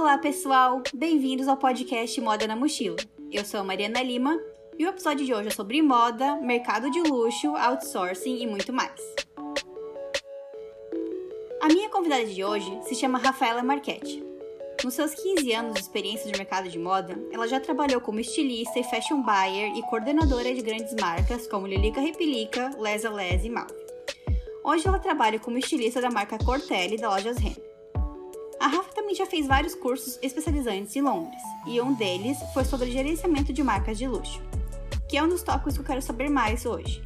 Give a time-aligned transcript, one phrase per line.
[0.00, 0.80] Olá, pessoal!
[0.94, 2.98] Bem-vindos ao podcast Moda na Mochila.
[3.32, 4.38] Eu sou a Mariana Lima
[4.78, 8.94] e o episódio de hoje é sobre moda, mercado de luxo, outsourcing e muito mais.
[11.60, 14.22] A minha convidada de hoje se chama Rafaela Marchetti.
[14.84, 18.78] Nos seus 15 anos de experiência de mercado de moda, ela já trabalhou como estilista
[18.78, 23.74] e fashion buyer e coordenadora de grandes marcas como Lilica Repelica, Lesa Les e Malve.
[24.62, 27.67] Hoje ela trabalha como estilista da marca Cortelli da Lojas Renner.
[29.08, 32.90] A Rafa também já fez vários cursos especializantes em Londres, e um deles foi sobre
[32.90, 34.42] gerenciamento de marcas de luxo,
[35.08, 37.02] que é um dos tópicos que eu quero saber mais hoje.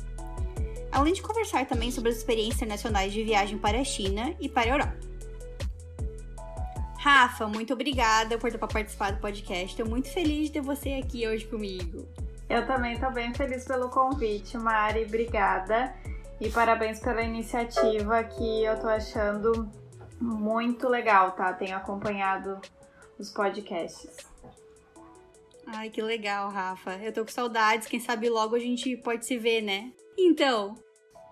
[0.91, 4.73] Além de conversar também sobre as experiências internacionais de viagem para a China e para
[4.73, 4.97] a Europa.
[6.98, 9.66] Rafa, muito obrigada por participar do podcast.
[9.66, 12.09] Estou muito feliz de ter você aqui hoje comigo.
[12.48, 15.05] Eu também estou bem feliz pelo convite, Mari.
[15.05, 15.95] Obrigada.
[16.41, 19.81] E parabéns pela iniciativa que eu tô achando
[20.22, 21.52] muito legal, tá?
[21.52, 22.60] Tenho acompanhado
[23.19, 24.16] os podcasts.
[25.66, 26.97] Ai, que legal, Rafa.
[27.02, 27.88] Eu tô com saudades.
[27.88, 29.92] Quem sabe logo a gente pode se ver, né?
[30.19, 30.77] Então,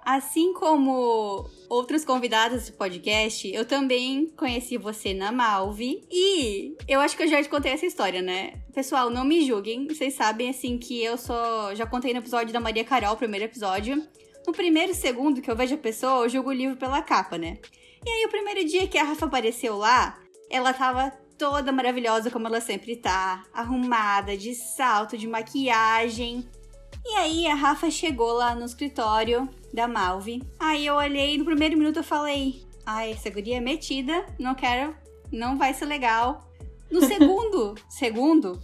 [0.05, 6.05] assim como outros convidados desse podcast, eu também conheci você na Malve.
[6.11, 8.61] E eu acho que eu já te contei essa história, né?
[8.72, 9.87] Pessoal, não me julguem.
[9.87, 14.03] Vocês sabem, assim, que eu só já contei no episódio da Maria Carol, primeiro episódio.
[14.47, 17.59] No primeiro segundo que eu vejo a pessoa, eu julgo o livro pela capa, né?
[18.05, 20.19] E aí, o primeiro dia que a Rafa apareceu lá,
[20.51, 26.48] ela tava toda maravilhosa, como ela sempre tá, arrumada, de salto, de maquiagem.
[27.05, 30.43] E aí, a Rafa chegou lá no escritório da Malve.
[30.59, 34.95] Aí eu olhei, no primeiro minuto eu falei: ai, essa guria é metida, não quero,
[35.33, 36.47] não vai ser legal.
[36.91, 38.61] No segundo, segundo,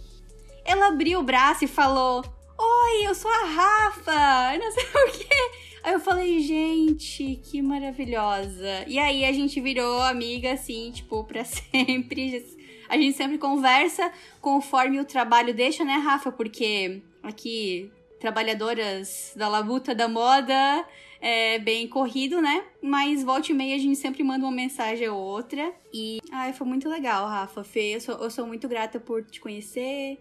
[0.65, 2.23] ela abriu o braço e falou:
[2.57, 5.66] Oi, eu sou a Rafa, não sei o quê.
[5.83, 8.83] Aí eu falei, gente, que maravilhosa.
[8.87, 12.45] E aí a gente virou amiga, assim, tipo, pra sempre.
[12.89, 14.11] A gente sempre conversa
[14.41, 16.31] conforme o trabalho deixa, né, Rafa?
[16.31, 20.85] Porque aqui, trabalhadoras da labuta da moda,
[21.19, 22.63] é bem corrido, né?
[22.81, 25.73] Mas volta e meia a gente sempre manda uma mensagem ou outra.
[25.93, 27.63] E, ai, foi muito legal, Rafa.
[27.63, 30.17] Fê, eu sou, eu sou muito grata por te conhecer.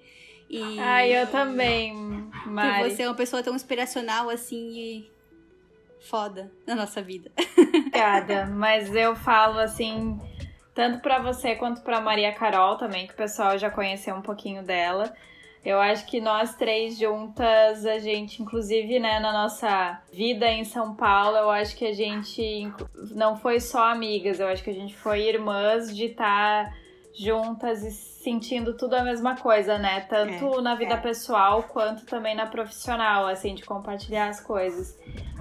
[0.49, 0.79] E...
[0.79, 1.95] Ai, eu também,
[2.47, 2.83] Mari.
[2.83, 5.16] Por você é uma pessoa tão inspiracional, assim, e
[6.09, 7.31] foda na nossa vida.
[7.59, 10.21] Obrigada, mas eu falo assim,
[10.75, 14.63] tanto para você quanto para Maria Carol também, que o pessoal já conheceu um pouquinho
[14.63, 15.13] dela.
[15.65, 20.95] Eu acho que nós três juntas, a gente, inclusive, né, na nossa vida em São
[20.95, 22.73] Paulo, eu acho que a gente
[23.11, 26.75] não foi só amigas, eu acho que a gente foi irmãs de estar tá
[27.17, 30.01] juntas e sentindo tudo a mesma coisa, né?
[30.03, 30.97] Tanto é, na vida é.
[30.97, 34.99] pessoal quanto também na profissional, assim, de compartilhar as coisas.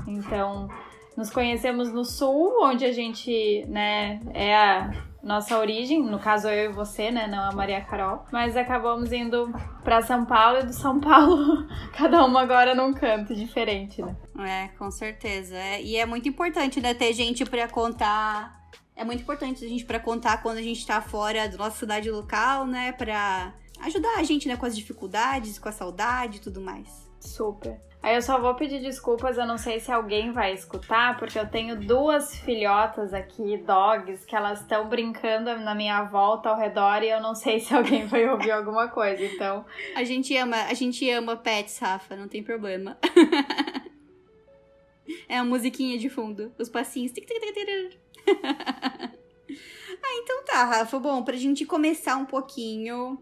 [0.08, 0.70] Então,
[1.18, 4.92] nos conhecemos no sul, onde a gente, né, é a
[5.24, 9.52] nossa origem, no caso eu e você, né, não a Maria Carol, mas acabamos indo
[9.84, 11.66] para São Paulo e do São Paulo,
[11.98, 14.16] cada uma agora num canto diferente, né?
[14.40, 15.56] É, com certeza.
[15.56, 18.65] É, e é muito importante, né, ter gente para contar.
[18.96, 22.10] É muito importante a gente para contar quando a gente tá fora da nossa cidade
[22.10, 26.62] local, né, para ajudar a gente, né, com as dificuldades, com a saudade e tudo
[26.62, 27.06] mais.
[27.20, 27.82] Super.
[28.02, 31.50] Aí eu só vou pedir desculpas, eu não sei se alguém vai escutar, porque eu
[31.50, 37.10] tenho duas filhotas aqui, dogs, que elas estão brincando na minha volta ao redor e
[37.10, 39.66] eu não sei se alguém vai ouvir alguma coisa, então.
[39.96, 42.96] A gente ama, a gente ama pets, Rafa, não tem problema.
[45.28, 47.12] é a musiquinha de fundo, os passinhos.
[50.04, 51.00] ah, então tá, Rafa.
[51.00, 53.18] Bom, pra gente começar um pouquinho,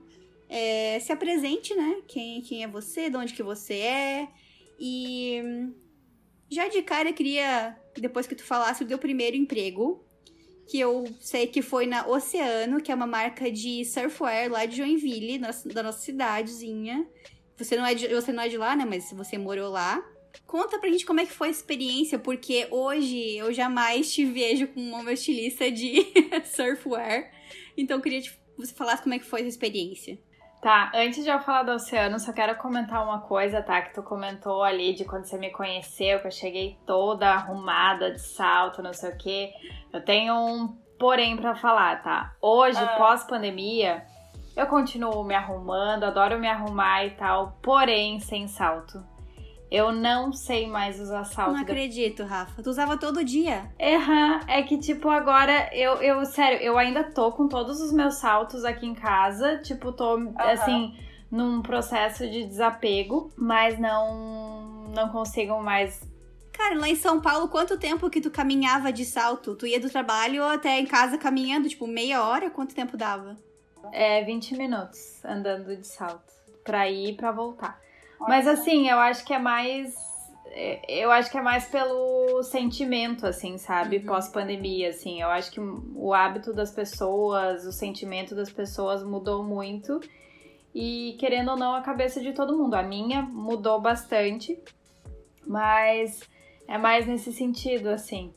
[0.50, 2.02] é, se apresente, né?
[2.08, 4.28] Quem, quem é você, de onde que você é.
[4.80, 5.42] E
[6.50, 10.04] já de cara queria, depois que tu falasse do teu primeiro emprego,
[10.68, 14.78] que eu sei que foi na Oceano, que é uma marca de surfwear lá de
[14.78, 15.40] Joinville,
[15.74, 17.08] da nossa cidadezinha.
[17.58, 18.86] Você não, é de, você não é de lá, né?
[18.86, 20.04] Mas você morou lá.
[20.46, 24.68] Conta pra gente como é que foi a experiência, porque hoje eu jamais te vejo
[24.68, 26.06] como uma estilista de
[26.46, 27.32] surfwear.
[27.78, 30.18] Então eu queria que você falasse como é que foi essa experiência.
[30.62, 33.82] Tá, antes de eu falar do oceano, só quero comentar uma coisa, tá?
[33.82, 38.22] Que tu comentou ali de quando você me conheceu, que eu cheguei toda arrumada, de
[38.22, 39.52] salto, não sei o quê.
[39.92, 42.34] Eu tenho um porém para falar, tá?
[42.42, 42.96] Hoje, ah.
[42.98, 44.06] pós-pandemia,
[44.56, 49.04] eu continuo me arrumando, adoro me arrumar e tal, porém sem salto.
[49.74, 51.54] Eu não sei mais usar salto.
[51.54, 52.62] Não acredito, Rafa.
[52.62, 53.72] Tu usava todo dia.
[53.82, 54.40] Uhum.
[54.48, 58.64] É que, tipo, agora eu, eu, sério, eu ainda tô com todos os meus saltos
[58.66, 59.58] aqui em casa.
[59.64, 60.36] Tipo, tô, uhum.
[60.38, 60.96] assim,
[61.32, 66.08] num processo de desapego, mas não, não consigo mais.
[66.52, 69.56] Cara, lá em São Paulo, quanto tempo que tu caminhava de salto?
[69.56, 72.52] Tu ia do trabalho até em casa caminhando, tipo, meia hora?
[72.52, 73.36] Quanto tempo dava?
[73.92, 76.32] É 20 minutos andando de salto.
[76.64, 77.82] Pra ir e pra voltar.
[78.20, 79.94] Mas assim, eu acho que é mais.
[80.48, 83.98] é, Eu acho que é mais pelo sentimento, assim, sabe?
[83.98, 84.06] Uhum.
[84.06, 85.22] Pós-pandemia, assim.
[85.22, 90.00] Eu acho que o hábito das pessoas, o sentimento das pessoas mudou muito.
[90.74, 92.74] E querendo ou não, a cabeça de todo mundo.
[92.76, 94.58] A minha mudou bastante.
[95.46, 96.22] Mas
[96.68, 98.34] é mais nesse sentido, assim.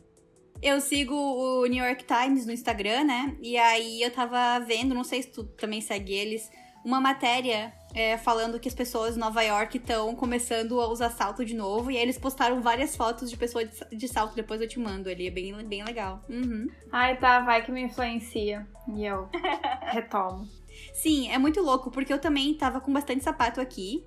[0.63, 3.37] Eu sigo o New York Times no Instagram, né?
[3.43, 6.51] E aí eu tava vendo, não sei se tu também segue eles,
[6.87, 11.45] uma matéria é, falando que as pessoas em Nova York estão começando a usar salto
[11.45, 11.91] de novo.
[11.91, 15.11] E aí eles postaram várias fotos de pessoas de, de salto, depois eu te mando.
[15.11, 16.23] Ele é bem, bem legal.
[16.29, 16.69] Uhum.
[16.93, 18.65] Ai, tá, vai que me influencia.
[18.95, 19.29] E eu
[19.83, 20.49] retomo.
[20.95, 24.07] Sim, é muito louco, porque eu também tava com bastante sapato aqui.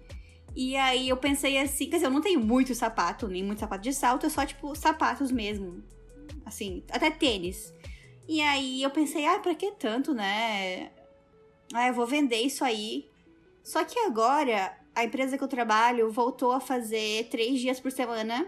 [0.56, 3.84] E aí eu pensei assim, quer dizer, eu não tenho muito sapato, nem muito sapato
[3.84, 5.84] de salto, é só tipo sapatos mesmo.
[6.46, 7.74] Assim, até tênis.
[8.26, 10.92] E aí eu pensei, ah, pra que tanto, né?
[11.74, 13.10] Ah, eu vou vender isso aí.
[13.64, 18.48] Só que agora a empresa que eu trabalho voltou a fazer três dias por semana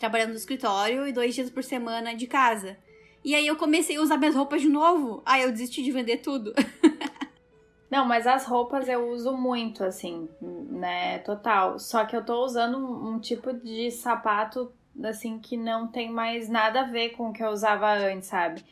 [0.00, 2.76] trabalhando no escritório e dois dias por semana de casa.
[3.22, 5.22] E aí eu comecei a usar minhas roupas de novo.
[5.26, 6.54] Aí eu desisti de vender tudo.
[7.90, 11.18] Não, mas as roupas eu uso muito, assim, né?
[11.18, 11.78] Total.
[11.78, 14.72] Só que eu tô usando um, um tipo de sapato,
[15.02, 18.64] assim, que não tem mais nada a ver com o que eu usava antes, sabe?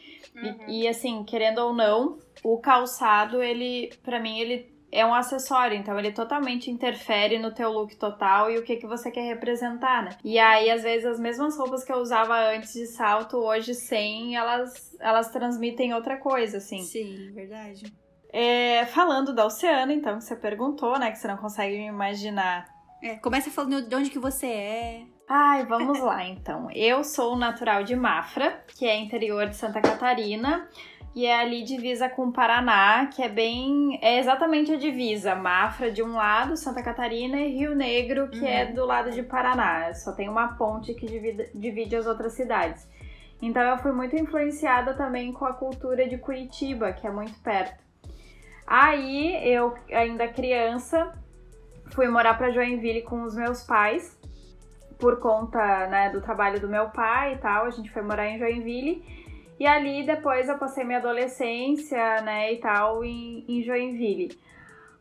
[0.69, 5.77] E, e, assim, querendo ou não, o calçado, ele, pra mim, ele é um acessório,
[5.77, 10.03] então ele totalmente interfere no teu look total e o que, que você quer representar,
[10.03, 10.11] né?
[10.25, 14.37] E aí, às vezes, as mesmas roupas que eu usava antes de salto, hoje sem,
[14.37, 16.83] elas, elas transmitem outra coisa, assim.
[16.83, 17.93] Sim, verdade.
[18.33, 21.11] É, falando da Oceana, então, que você perguntou, né?
[21.11, 22.67] Que você não consegue me imaginar.
[23.03, 25.03] É, começa falando de onde que você é.
[25.29, 26.71] Ai, vamos lá, então.
[26.71, 30.69] Eu sou natural de Mafra, que é interior de Santa Catarina.
[31.19, 33.99] E é ali divisa com o Paraná, que é bem.
[34.01, 35.35] É exatamente a divisa.
[35.35, 39.93] Mafra de um lado, Santa Catarina, e Rio Negro, que é do lado de Paraná.
[39.95, 42.89] Só tem uma ponte que divide, divide as outras cidades.
[43.43, 47.83] Então eu fui muito influenciada também com a cultura de Curitiba, que é muito perto.
[48.65, 51.13] Aí eu, ainda criança,
[51.97, 54.17] fui morar para Joinville com os meus pais,
[55.01, 57.65] por conta né, do trabalho do meu pai e tal.
[57.65, 59.18] A gente foi morar em Joinville.
[59.59, 64.39] E ali depois eu passei minha adolescência, né, e tal, em, em Joinville.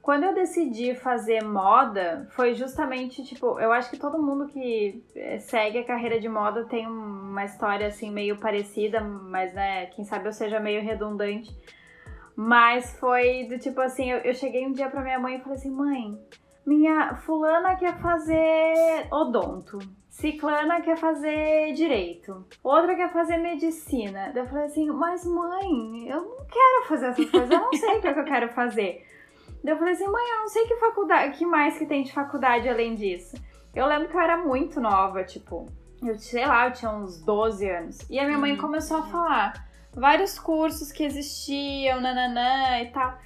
[0.02, 5.38] Quando eu decidi fazer moda, foi justamente, tipo, eu acho que todo mundo que eh,
[5.40, 10.28] segue a carreira de moda tem uma história, assim, meio parecida, mas, né, quem sabe
[10.28, 11.54] eu seja meio redundante.
[12.38, 15.58] Mas foi do tipo assim, eu, eu cheguei um dia pra minha mãe e falei
[15.58, 16.18] assim, mãe,
[16.66, 19.78] minha fulana quer fazer odonto.
[20.18, 22.44] Ciclana quer fazer direito.
[22.64, 24.32] Outra quer fazer medicina.
[24.34, 27.98] Daí eu falei assim, mas mãe, eu não quero fazer essas coisas, eu não sei
[27.98, 29.06] o que, é que eu quero fazer.
[29.64, 32.12] Daí eu falei assim, mãe, eu não sei que faculdade, que mais que tem de
[32.12, 33.38] faculdade além disso.
[33.76, 35.68] Eu lembro que eu era muito nova, tipo,
[36.02, 38.10] eu sei lá, eu tinha uns 12 anos.
[38.10, 43.20] E a minha mãe começou a falar vários cursos que existiam, nananã e tal.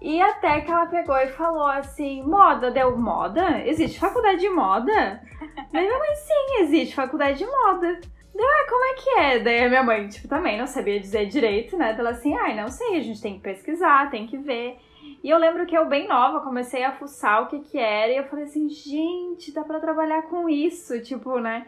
[0.00, 3.66] E até que ela pegou e falou assim: moda, deu moda?
[3.66, 5.20] Existe faculdade de moda?
[5.72, 8.00] Daí minha mãe, sim, existe faculdade de moda.
[8.34, 9.38] Deu, ah, como é que é?
[9.38, 11.96] Daí a minha mãe, tipo, também não sabia dizer direito, né?
[11.98, 14.78] Ela assim, ai, não sei, a gente tem que pesquisar, tem que ver.
[15.24, 18.16] E eu lembro que eu, bem nova, comecei a fuçar o que que era e
[18.16, 21.66] eu falei assim, gente, dá pra trabalhar com isso, tipo, né?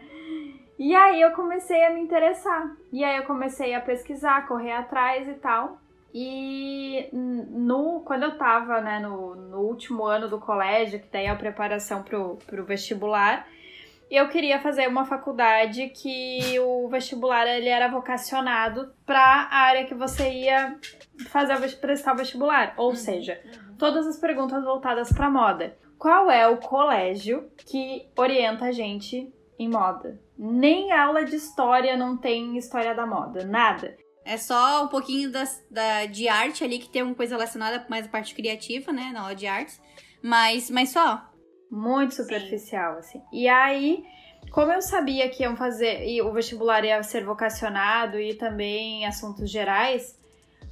[0.79, 2.71] E aí eu comecei a me interessar.
[2.93, 5.79] E aí eu comecei a pesquisar, correr atrás e tal.
[6.21, 11.31] E no, quando eu tava né, no, no último ano do colégio, que daí é
[11.31, 13.47] a preparação pro, pro vestibular,
[14.11, 19.95] eu queria fazer uma faculdade que o vestibular ele era vocacionado para a área que
[19.95, 20.77] você ia
[21.29, 23.41] fazer o prestar o vestibular, ou seja,
[23.79, 25.77] todas as perguntas voltadas para moda.
[25.97, 30.21] Qual é o colégio que orienta a gente em moda?
[30.37, 33.97] Nem aula de história não tem história da moda, nada.
[34.29, 38.05] É só um pouquinho das, da, de arte ali, que tem uma coisa relacionada mais
[38.05, 39.11] à parte criativa, né?
[39.11, 39.81] Na aula de artes.
[40.23, 41.27] Mas, mas só.
[41.71, 43.23] Muito superficial, assim.
[43.33, 44.05] E aí,
[44.51, 49.51] como eu sabia que iam fazer, e o vestibular ia ser vocacionado e também assuntos
[49.51, 50.15] gerais,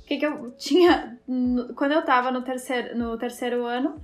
[0.03, 1.19] o que, que eu tinha.
[1.77, 3.99] Quando eu tava no terceiro, no terceiro ano,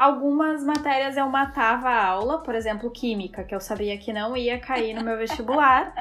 [0.00, 4.58] algumas matérias eu matava a aula, por exemplo, química, que eu sabia que não ia
[4.58, 5.92] cair no meu vestibular.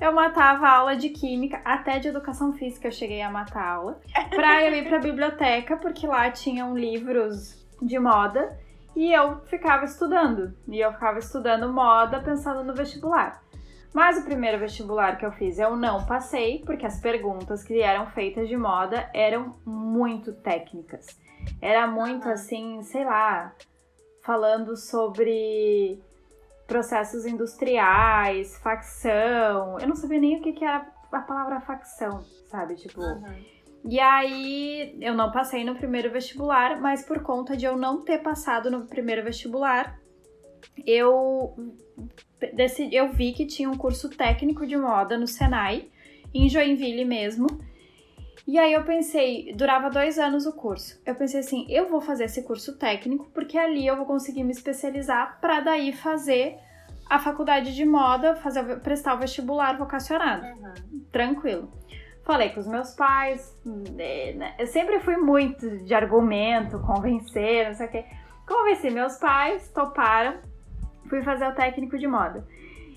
[0.00, 3.72] Eu matava a aula de química, até de educação física eu cheguei a matar a
[3.74, 8.58] aula, pra eu ir pra biblioteca, porque lá tinham livros de moda
[8.96, 10.54] e eu ficava estudando.
[10.66, 13.42] E eu ficava estudando moda pensando no vestibular.
[13.92, 18.06] Mas o primeiro vestibular que eu fiz eu não passei, porque as perguntas que eram
[18.06, 21.20] feitas de moda eram muito técnicas.
[21.60, 23.54] Era muito assim, sei lá,
[24.22, 26.00] falando sobre
[26.66, 29.78] processos industriais, facção.
[29.78, 32.74] Eu não sabia nem o que, que era a palavra facção, sabe?
[32.76, 33.00] Tipo.
[33.00, 33.44] Uhum.
[33.84, 38.18] E aí eu não passei no primeiro vestibular, mas por conta de eu não ter
[38.18, 39.98] passado no primeiro vestibular,
[40.86, 41.54] eu
[42.54, 45.88] decidi, eu vi que tinha um curso técnico de moda no Senai,
[46.32, 47.46] em Joinville mesmo.
[48.46, 51.00] E aí eu pensei, durava dois anos o curso.
[51.06, 54.52] Eu pensei assim, eu vou fazer esse curso técnico porque ali eu vou conseguir me
[54.52, 56.56] especializar para daí fazer
[57.08, 60.46] a faculdade de moda, fazer prestar o vestibular vocacionado.
[60.46, 61.04] Uhum.
[61.12, 61.70] Tranquilo.
[62.24, 67.74] Falei com os meus pais, né, né, eu sempre fui muito de argumento, convencer, não
[67.74, 68.04] sei o quê.
[68.46, 70.38] Convenci meus pais, toparam,
[71.08, 72.46] fui fazer o técnico de moda.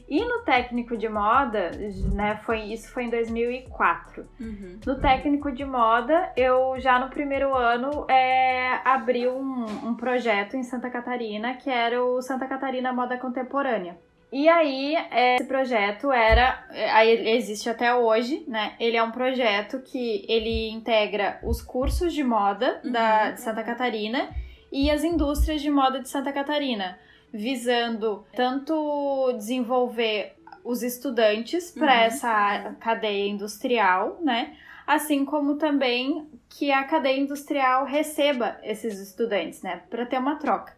[0.08, 1.72] E no técnico de moda,
[2.14, 4.26] né, foi, isso foi em 2004.
[4.40, 4.80] Uhum.
[4.86, 10.64] No técnico de moda, eu já no primeiro ano é, abri um, um projeto em
[10.64, 13.98] Santa Catarina, que era o Santa Catarina Moda Contemporânea.
[14.32, 18.74] E aí, é, esse projeto era, aí existe até hoje, né?
[18.80, 22.92] Ele é um projeto que ele integra os cursos de moda uhum.
[22.92, 24.30] da, de Santa Catarina
[24.72, 27.00] e as indústrias de moda de Santa Catarina
[27.36, 32.00] visando tanto desenvolver os estudantes para uhum.
[32.00, 34.58] essa cadeia industrial, né?
[34.88, 39.84] Assim como também que a cadeia industrial receba esses estudantes, né?
[39.90, 40.74] Para ter uma troca.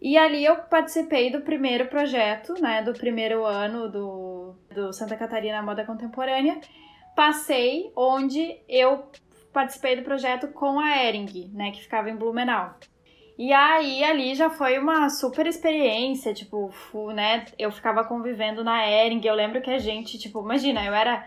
[0.00, 2.82] E ali eu participei do primeiro projeto, né?
[2.82, 6.60] Do primeiro ano do, do Santa Catarina Moda Contemporânea.
[7.16, 9.04] Passei onde eu
[9.52, 11.70] participei do projeto com a Ering, né?
[11.70, 12.76] Que ficava em Blumenau.
[13.38, 16.72] E aí ali já foi uma super experiência, tipo,
[17.12, 17.46] né?
[17.56, 21.24] Eu ficava convivendo na Ering, eu lembro que a gente, tipo, imagina, eu era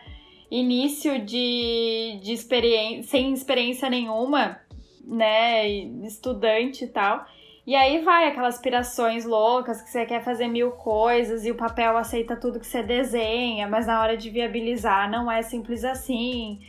[0.52, 4.60] início de, de experiência, sem experiência nenhuma,
[5.06, 5.66] né?
[6.04, 7.26] Estudante e tal.
[7.66, 11.96] E aí vai aquelas aspirações loucas que você quer fazer mil coisas e o papel
[11.96, 16.60] aceita tudo que você desenha, mas na hora de viabilizar não é simples assim.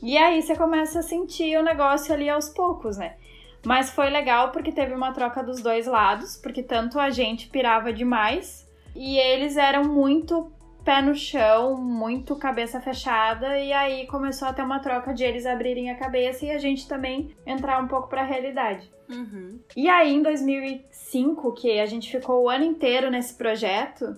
[0.00, 3.16] E aí você começa a sentir o negócio ali aos poucos, né?
[3.64, 7.92] Mas foi legal porque teve uma troca dos dois lados, porque tanto a gente pirava
[7.92, 10.50] demais e eles eram muito
[10.84, 15.44] pé no chão, muito cabeça fechada, e aí começou a ter uma troca de eles
[15.44, 18.90] abrirem a cabeça e a gente também entrar um pouco para a realidade.
[19.08, 19.58] Uhum.
[19.76, 24.16] E aí em 2005, que a gente ficou o ano inteiro nesse projeto,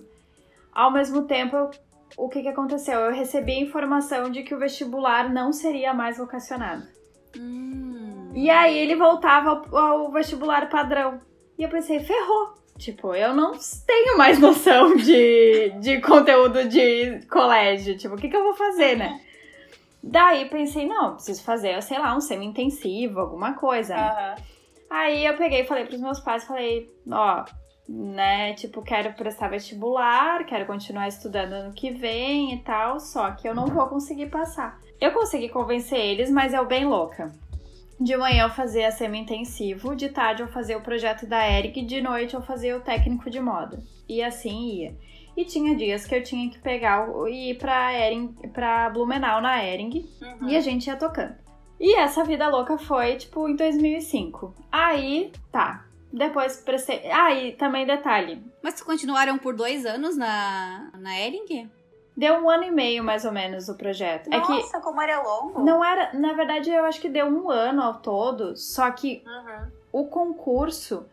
[0.71, 1.71] ao mesmo tempo
[2.17, 2.99] o que, que aconteceu?
[2.99, 6.87] Eu recebi a informação de que o vestibular não seria mais vocacionado.
[7.37, 7.90] Hum.
[8.33, 11.19] E aí ele voltava ao, ao vestibular padrão.
[11.57, 12.53] E eu pensei, ferrou.
[12.77, 13.51] Tipo, eu não
[13.85, 17.97] tenho mais noção de, de conteúdo de colégio.
[17.97, 19.21] Tipo, o que, que eu vou fazer, né?
[20.03, 23.95] Daí pensei, não, preciso fazer, sei lá, um semi-intensivo, alguma coisa.
[23.95, 24.43] Uhum.
[24.89, 27.45] Aí eu peguei e falei pros meus pais, falei, ó,
[27.87, 33.47] né, tipo, quero prestar vestibular, quero continuar estudando ano que vem e tal, só que
[33.47, 34.79] eu não vou conseguir passar.
[34.99, 37.31] Eu consegui convencer eles, mas eu bem louca.
[38.01, 42.33] De manhã eu fazia semi-intensivo, de tarde eu fazia o projeto da Eric, de noite
[42.33, 43.77] eu fazia o técnico de moda.
[44.09, 44.97] E assim ia.
[45.37, 49.63] E tinha dias que eu tinha que pegar e ir pra, Ering, pra Blumenau na
[49.63, 50.49] Ering uhum.
[50.49, 51.35] e a gente ia tocando.
[51.79, 54.55] E essa vida louca foi, tipo, em 2005.
[54.71, 55.85] Aí, tá.
[56.11, 57.07] Depois prestei.
[57.11, 58.43] Ah, e também detalhe.
[58.63, 61.69] Mas continuaram por dois anos na, na Ering?
[62.21, 64.29] Deu um ano e meio, mais ou menos, o projeto.
[64.29, 65.63] Nossa, é que como era longo.
[65.63, 66.13] Não era.
[66.13, 68.55] Na verdade, eu acho que deu um ano ao todo.
[68.55, 69.71] Só que uhum.
[69.91, 71.09] o concurso,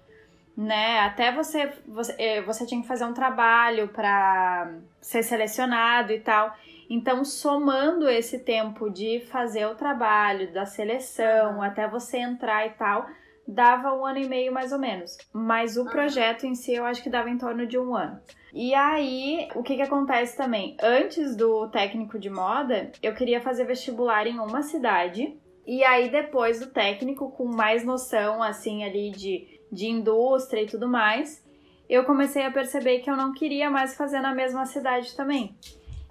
[0.54, 1.00] né?
[1.00, 2.14] Até você, você.
[2.18, 6.54] Eh, você tinha que fazer um trabalho para ser selecionado e tal.
[6.90, 11.62] Então, somando esse tempo de fazer o trabalho, da seleção, uhum.
[11.62, 13.06] até você entrar e tal,
[13.46, 15.16] dava um ano e meio mais ou menos.
[15.32, 15.90] Mas o uhum.
[15.90, 18.20] projeto em si eu acho que dava em torno de um ano.
[18.52, 20.76] E aí, o que que acontece também?
[20.82, 25.36] Antes do técnico de moda, eu queria fazer vestibular em uma cidade.
[25.66, 30.88] E aí, depois do técnico, com mais noção, assim, ali de, de indústria e tudo
[30.88, 31.44] mais,
[31.88, 35.54] eu comecei a perceber que eu não queria mais fazer na mesma cidade também.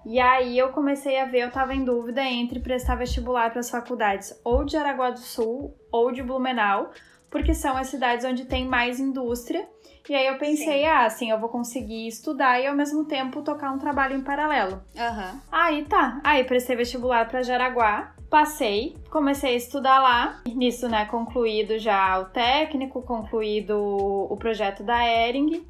[0.06, 3.70] E aí eu comecei a ver, eu tava em dúvida entre prestar vestibular para as
[3.70, 6.91] faculdades ou de Araguá do Sul ou de Blumenau,
[7.30, 9.68] porque são as cidades onde tem mais indústria
[10.10, 10.86] e aí eu pensei, Sim.
[10.86, 14.82] ah, assim, eu vou conseguir estudar e ao mesmo tempo tocar um trabalho em paralelo.
[14.96, 15.40] Uhum.
[15.52, 16.22] Aí tá.
[16.24, 18.14] Aí prestei vestibular para Jaraguá.
[18.30, 20.42] Passei, comecei a estudar lá.
[20.46, 25.66] Nisso, né, concluído já o técnico, concluído o projeto da Ering.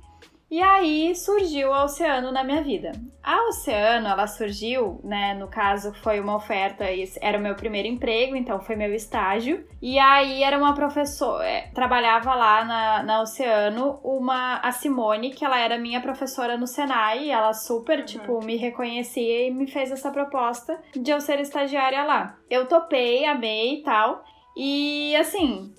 [0.50, 2.94] E aí surgiu a Oceano na minha vida.
[3.22, 6.86] A Oceano, ela surgiu, né, no caso foi uma oferta,
[7.22, 9.68] era o meu primeiro emprego, então foi meu estágio.
[9.82, 15.44] E aí era uma professora, é, trabalhava lá na, na Oceano, uma, a Simone, que
[15.44, 18.06] ela era minha professora no Senai, ela super, uhum.
[18.06, 22.38] tipo, me reconhecia e me fez essa proposta de eu ser estagiária lá.
[22.50, 24.24] Eu topei, amei e tal.
[24.56, 25.74] E assim,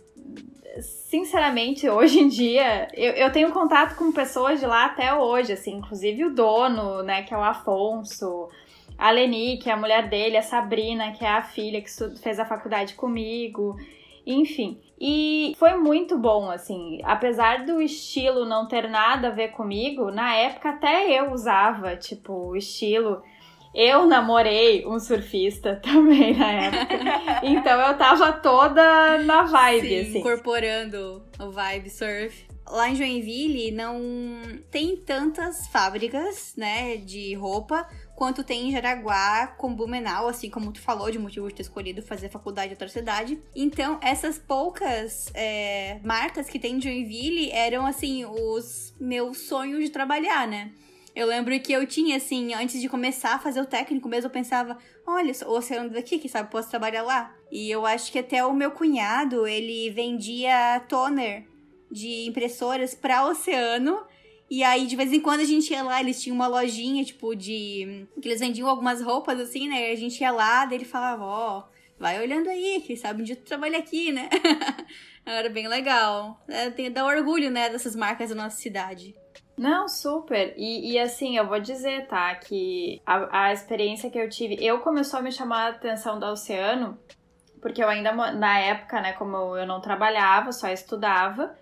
[0.83, 5.77] sinceramente, hoje em dia, eu, eu tenho contato com pessoas de lá até hoje, assim,
[5.77, 8.49] inclusive o dono, né, que é o Afonso,
[8.97, 12.41] a Leni, que é a mulher dele, a Sabrina, que é a filha que fez
[12.41, 13.77] a faculdade comigo,
[14.27, 14.81] enfim.
[15.01, 20.35] E foi muito bom, assim, apesar do estilo não ter nada a ver comigo, na
[20.35, 23.23] época até eu usava, tipo, o estilo
[23.75, 27.41] eu namorei um surfista também na época.
[27.43, 30.19] então eu tava toda na vibe, Sim, assim.
[30.19, 32.47] Incorporando o vibe surf.
[32.71, 33.99] Lá em Joinville não
[34.71, 40.81] tem tantas fábricas, né, de roupa quanto tem em Jaraguá, com Blumenau, assim como tu
[40.81, 43.41] falou, de motivo de ter escolhido fazer faculdade em outra cidade.
[43.55, 49.91] Então, essas poucas é, marcas que tem em Joinville eram, assim, os meus sonhos de
[49.91, 50.73] trabalhar, né?
[51.19, 54.33] Eu lembro que eu tinha, assim, antes de começar a fazer o técnico mesmo, eu
[54.33, 57.35] pensava, olha, o oceano daqui, que sabe, posso trabalhar lá.
[57.51, 61.45] E eu acho que até o meu cunhado, ele vendia toner
[61.91, 64.01] de impressoras para oceano.
[64.49, 67.35] E aí, de vez em quando, a gente ia lá, eles tinham uma lojinha, tipo,
[67.35, 68.07] de.
[68.23, 69.91] que eles vendiam algumas roupas, assim, né?
[69.91, 71.65] E a gente ia lá, daí ele falava, ó, oh,
[71.99, 74.29] vai olhando aí, que sabe um dia tu trabalha aqui, né?
[75.27, 76.41] Era bem legal.
[76.47, 79.17] É, tem, dá orgulho, né, dessas marcas da nossa cidade.
[79.59, 80.55] Não, super.
[80.57, 84.79] E, e, assim, eu vou dizer, tá, que a, a experiência que eu tive, eu
[84.79, 86.97] começou a me chamar a atenção da Oceano,
[87.61, 91.59] porque eu ainda, na época, né, como eu não trabalhava, só estudava,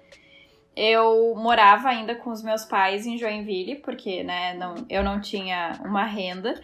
[0.77, 5.73] eu morava ainda com os meus pais em Joinville, porque, né, não, eu não tinha
[5.83, 6.55] uma renda.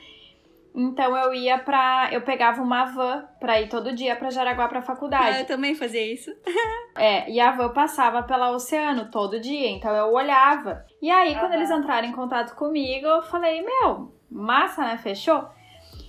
[0.74, 2.08] Então eu ia pra.
[2.12, 5.36] Eu pegava uma van pra ir todo dia pra Jaraguá pra faculdade.
[5.36, 6.30] Ah, eu também fazia isso.
[6.96, 10.84] é, e a van passava pela oceano todo dia, então eu olhava.
[11.00, 14.96] E aí, quando eles entraram em contato comigo, eu falei, meu, massa, né?
[14.96, 15.48] Fechou?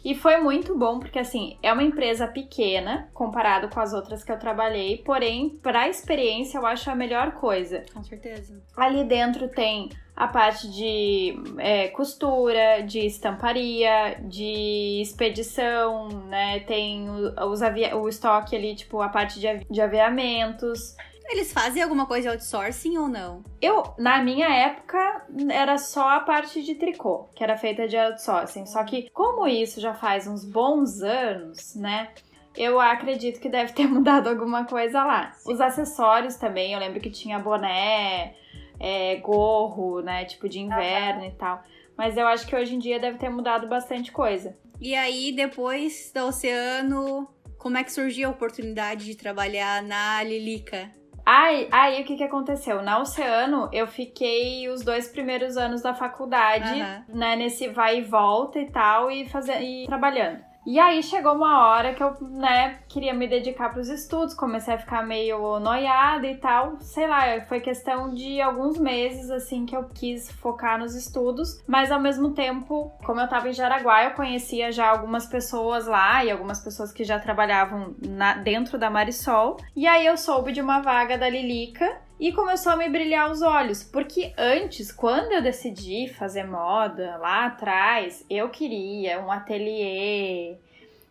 [0.03, 4.31] E foi muito bom, porque assim, é uma empresa pequena comparado com as outras que
[4.31, 7.85] eu trabalhei, porém, para a experiência, eu acho a melhor coisa.
[7.93, 8.61] Com certeza.
[8.75, 16.59] Ali dentro tem a parte de é, costura, de estamparia, de expedição, né?
[16.61, 17.61] Tem os
[17.93, 20.95] o estoque ali, tipo, a parte de, de aviamentos.
[21.29, 23.43] Eles fazem alguma coisa de outsourcing ou não?
[23.61, 28.65] Eu, na minha época, era só a parte de tricô, que era feita de outsourcing.
[28.65, 32.09] Só que, como isso já faz uns bons anos, né?
[32.55, 35.31] Eu acredito que deve ter mudado alguma coisa lá.
[35.45, 38.35] Os acessórios também, eu lembro que tinha boné,
[38.79, 40.25] é, gorro, né?
[40.25, 41.63] Tipo de inverno e tal.
[41.97, 44.57] Mas eu acho que hoje em dia deve ter mudado bastante coisa.
[44.81, 50.91] E aí, depois do Oceano, como é que surgiu a oportunidade de trabalhar na Lilica?
[51.25, 52.81] Aí, aí o que, que aconteceu?
[52.81, 57.17] Na Oceano, eu fiquei os dois primeiros anos da faculdade, uhum.
[57.17, 60.43] né, nesse vai e volta e tal, e, fazer, e trabalhando.
[60.65, 64.73] E aí chegou uma hora que eu, né, queria me dedicar para os estudos, comecei
[64.73, 66.77] a ficar meio noiada e tal.
[66.79, 71.91] Sei lá, foi questão de alguns meses assim que eu quis focar nos estudos, mas
[71.91, 76.31] ao mesmo tempo, como eu tava em Jaraguá, eu conhecia já algumas pessoas lá e
[76.31, 79.57] algumas pessoas que já trabalhavam na, dentro da Marisol.
[79.75, 83.41] E aí eu soube de uma vaga da Lilica e começou a me brilhar os
[83.41, 90.57] olhos, porque antes, quando eu decidi fazer moda lá atrás, eu queria um ateliê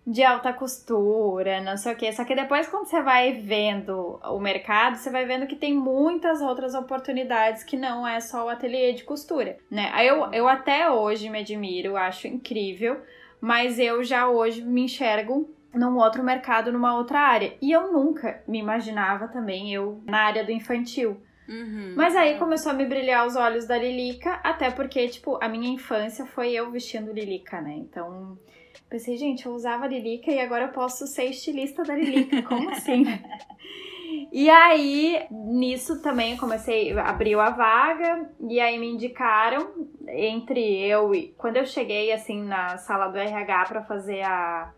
[0.07, 2.13] de alta costura, não sei o que.
[2.13, 6.41] Só que depois, quando você vai vendo o mercado, você vai vendo que tem muitas
[6.41, 9.93] outras oportunidades que não é só o ateliê de costura, né?
[9.99, 13.01] Eu, eu até hoje me admiro, acho incrível,
[13.41, 17.55] mas eu já hoje me enxergo num outro mercado, numa outra área.
[17.61, 21.21] E eu nunca me imaginava também eu na área do infantil.
[21.49, 21.95] Uhum.
[21.97, 25.69] Mas aí começou a me brilhar os olhos da Lilica, até porque, tipo, a minha
[25.69, 27.75] infância foi eu vestindo Lilica, né?
[27.77, 28.39] Então,
[28.89, 32.43] pensei, gente, eu usava Lilica e agora eu posso ser estilista da Lilica.
[32.49, 33.05] Como assim?
[34.31, 39.73] E aí, nisso também eu comecei, abriu a vaga, e aí me indicaram
[40.09, 41.35] entre eu e.
[41.37, 44.73] Quando eu cheguei assim na sala do RH para fazer a,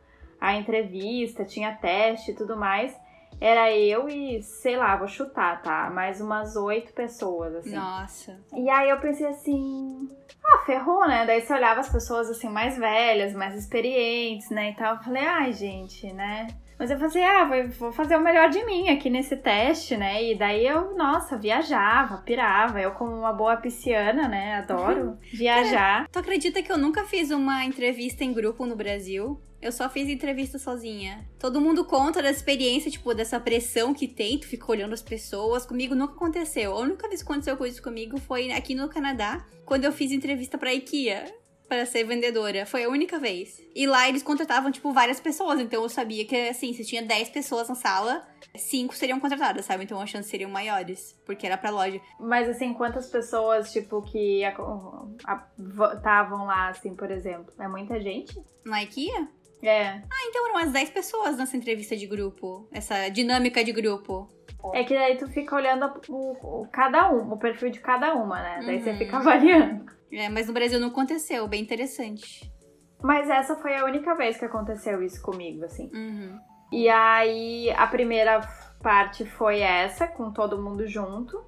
[0.44, 2.94] a entrevista, tinha teste e tudo mais.
[3.40, 5.90] Era eu e, sei lá, vou chutar, tá?
[5.90, 7.74] Mais umas oito pessoas, assim.
[7.74, 8.40] Nossa.
[8.54, 10.08] E aí eu pensei assim,
[10.42, 11.26] ah, ferrou, né?
[11.26, 14.70] Daí você olhava as pessoas assim mais velhas, mais experientes, né?
[14.70, 14.96] E tal.
[14.96, 16.46] Eu falei, ai, gente, né?
[16.78, 20.22] Mas eu falei, ah, vou fazer o melhor de mim aqui nesse teste, né?
[20.24, 22.80] E daí eu, nossa, viajava, pirava.
[22.80, 24.56] Eu, como uma boa pisciana, né?
[24.56, 25.98] Adoro viajar.
[25.98, 29.40] Cara, tu acredita que eu nunca fiz uma entrevista em grupo no Brasil?
[29.62, 31.26] Eu só fiz entrevista sozinha.
[31.38, 35.64] Todo mundo conta da experiência, tipo, dessa pressão que tem, tu fica olhando as pessoas.
[35.64, 36.72] Comigo nunca aconteceu.
[36.72, 40.58] A única vez que aconteceu coisa comigo foi aqui no Canadá, quando eu fiz entrevista
[40.58, 41.24] pra IKEA
[41.68, 42.66] para ser vendedora.
[42.66, 43.60] Foi a única vez.
[43.74, 45.60] E lá eles contratavam, tipo, várias pessoas.
[45.60, 49.84] Então eu sabia que, assim, se tinha 10 pessoas na sala, 5 seriam contratadas, sabe?
[49.84, 52.00] Então as chances seriam maiores, porque era pra loja.
[52.20, 54.42] Mas, assim, quantas pessoas, tipo, que
[55.96, 57.52] estavam lá, assim, por exemplo?
[57.58, 58.40] É muita gente?
[58.64, 59.28] Na IKEA?
[59.62, 59.88] É.
[59.88, 62.68] Ah, então eram umas 10 pessoas nessa entrevista de grupo.
[62.70, 64.28] Essa dinâmica de grupo.
[64.72, 68.40] É que daí tu fica olhando o, o cada um, o perfil de cada uma,
[68.40, 68.60] né?
[68.64, 68.84] Daí uhum.
[68.84, 69.86] você fica avaliando.
[70.12, 72.52] É, mas no Brasil não aconteceu, bem interessante.
[73.02, 75.90] Mas essa foi a única vez que aconteceu isso comigo, assim.
[75.92, 76.38] Uhum.
[76.72, 78.40] E aí a primeira
[78.82, 81.44] parte foi essa, com todo mundo junto.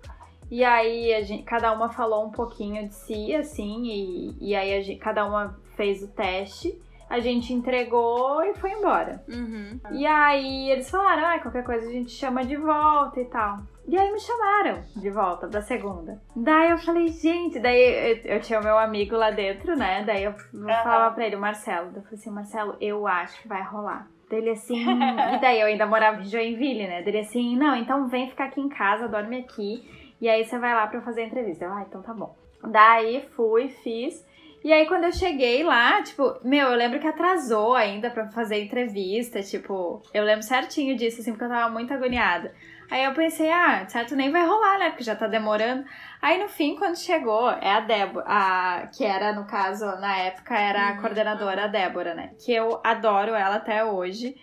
[0.50, 5.00] E aí gente, cada uma falou um pouquinho de si, assim, e, e aí gente,
[5.00, 6.80] cada uma fez o teste.
[7.08, 9.24] A gente entregou e foi embora.
[9.28, 9.80] Uhum.
[9.92, 13.60] E aí eles falaram, ah, qualquer coisa a gente chama de volta e tal.
[13.88, 16.20] E aí me chamaram de volta pra segunda.
[16.34, 20.02] Daí eu falei, gente, daí eu, eu tinha o meu amigo lá dentro, né?
[20.04, 20.66] Daí eu uhum.
[20.66, 21.92] falava pra ele, o Marcelo.
[21.94, 24.08] Eu falei assim, Marcelo, eu acho que vai rolar.
[24.28, 24.84] Dele assim,
[25.34, 27.02] e daí eu ainda morava em Joinville, né?
[27.02, 29.88] Dele assim, não, então vem ficar aqui em casa, dorme aqui.
[30.20, 31.64] E aí você vai lá pra fazer a entrevista.
[31.64, 32.34] Eu, ah, então tá bom.
[32.64, 34.26] Daí fui, fiz.
[34.64, 38.60] E aí, quando eu cheguei lá, tipo, meu, eu lembro que atrasou ainda pra fazer
[38.60, 39.40] entrevista.
[39.40, 42.52] Tipo, eu lembro certinho disso, assim, porque eu tava muito agoniada.
[42.90, 44.90] Aí eu pensei, ah, certo, nem vai rolar, né?
[44.90, 45.84] Porque já tá demorando.
[46.22, 50.56] Aí no fim, quando chegou, é a Débora, a, que era, no caso, na época,
[50.56, 51.00] era a uhum.
[51.00, 52.30] coordenadora, a Débora, né?
[52.38, 54.36] Que eu adoro ela até hoje.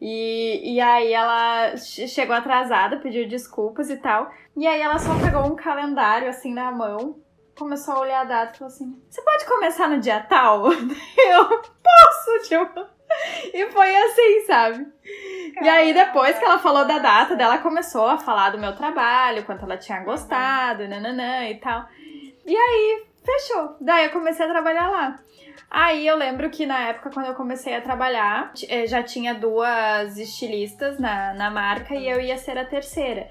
[0.00, 4.30] E, e aí ela chegou atrasada, pediu desculpas e tal.
[4.56, 7.16] E aí ela só pegou um calendário assim na mão,
[7.56, 10.66] começou a olhar a data e falou assim: Você pode começar no dia tal?
[10.72, 12.95] Eu posso, tipo.
[13.52, 14.86] E foi assim, sabe?
[15.62, 19.44] E aí, depois que ela falou da data dela, começou a falar do meu trabalho,
[19.44, 21.86] quanto ela tinha gostado, nananã e tal.
[22.44, 23.76] E aí, fechou.
[23.80, 25.18] Daí eu comecei a trabalhar lá.
[25.70, 30.16] Aí eu lembro que na época, quando eu comecei a trabalhar, eh, já tinha duas
[30.16, 33.28] estilistas na, na marca e eu ia ser a terceira.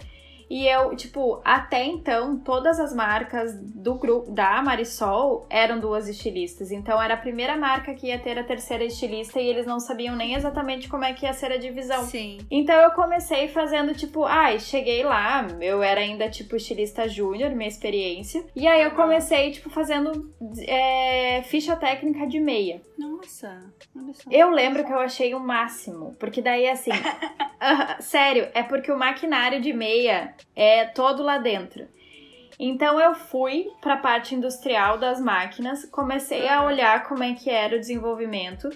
[0.50, 6.72] E eu, tipo, até então, todas as marcas do grupo da Marisol eram duas estilistas.
[6.72, 10.16] Então era a primeira marca que ia ter a terceira estilista e eles não sabiam
[10.16, 12.04] nem exatamente como é que ia ser a divisão.
[12.06, 12.38] Sim.
[12.50, 17.68] Então eu comecei fazendo, tipo, ai, cheguei lá, eu era ainda, tipo, estilista júnior, minha
[17.68, 18.46] experiência.
[18.56, 20.32] E aí eu comecei, tipo, fazendo
[20.68, 22.82] é, ficha técnica de meia.
[22.98, 23.62] Nossa,
[24.30, 26.16] Eu lembro que eu achei o máximo.
[26.20, 26.92] Porque daí, assim.
[26.94, 31.88] uh, sério, é porque o maquinário de meia é todo lá dentro.
[32.60, 37.50] Então eu fui para a parte industrial das máquinas, comecei a olhar como é que
[37.50, 38.70] era o desenvolvimento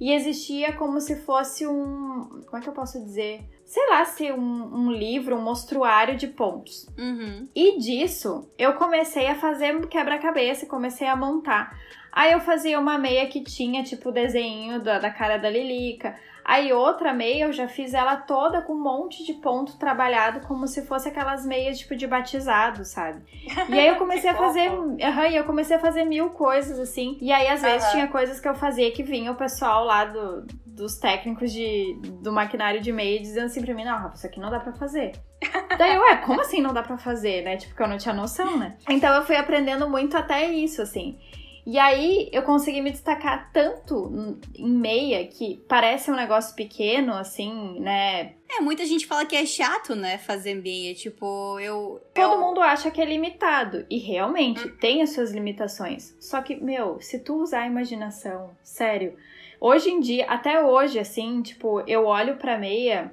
[0.00, 3.42] e existia como se fosse um, como é que eu posso dizer?
[3.64, 6.86] Sei lá, se um, um livro, um mostruário de pontos.
[6.96, 7.48] Uhum.
[7.54, 11.76] E disso eu comecei a fazer quebra-cabeça, comecei a montar.
[12.12, 16.18] Aí eu fazia uma meia que tinha tipo o desenho da, da cara da Lilica.
[16.48, 20.68] Aí outra meia eu já fiz ela toda com um monte de ponto trabalhado como
[20.68, 23.20] se fosse aquelas meias tipo de batizado, sabe?
[23.68, 24.96] E aí eu comecei a fazer, uhum,
[25.32, 27.18] eu comecei a fazer mil coisas assim.
[27.20, 27.92] E aí às vezes uhum.
[27.94, 32.32] tinha coisas que eu fazia que vinha o pessoal lá do, dos técnicos de, do
[32.32, 35.12] maquinário de meia dizendo assim pra mim, não, Rafa, isso aqui não dá pra fazer.
[35.76, 37.56] Daí, ué, como assim não dá pra fazer, né?
[37.56, 38.76] Tipo, que eu não tinha noção, né?
[38.88, 41.18] Então eu fui aprendendo muito até isso, assim.
[41.66, 47.80] E aí eu consegui me destacar tanto em meia que parece um negócio pequeno, assim,
[47.80, 48.34] né?
[48.48, 50.94] É, muita gente fala que é chato, né, fazer meia.
[50.94, 52.00] Tipo, eu.
[52.14, 52.40] Todo eu...
[52.40, 53.84] mundo acha que é limitado.
[53.90, 54.76] E realmente hum.
[54.80, 56.16] tem as suas limitações.
[56.20, 59.16] Só que, meu, se tu usar a imaginação, sério.
[59.60, 63.12] Hoje em dia, até hoje, assim, tipo, eu olho pra meia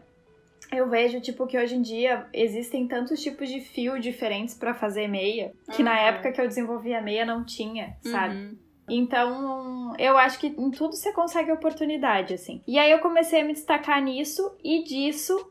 [0.77, 5.07] eu vejo, tipo, que hoje em dia existem tantos tipos de fio diferentes para fazer
[5.07, 5.89] meia, que uhum.
[5.89, 8.35] na época que eu desenvolvia meia não tinha, sabe?
[8.35, 8.57] Uhum.
[8.89, 12.61] Então, eu acho que em tudo você consegue oportunidade, assim.
[12.67, 15.49] E aí eu comecei a me destacar nisso e disso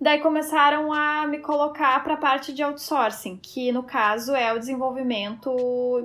[0.00, 4.58] daí começaram a me colocar para a parte de outsourcing, que no caso é o
[4.58, 5.50] desenvolvimento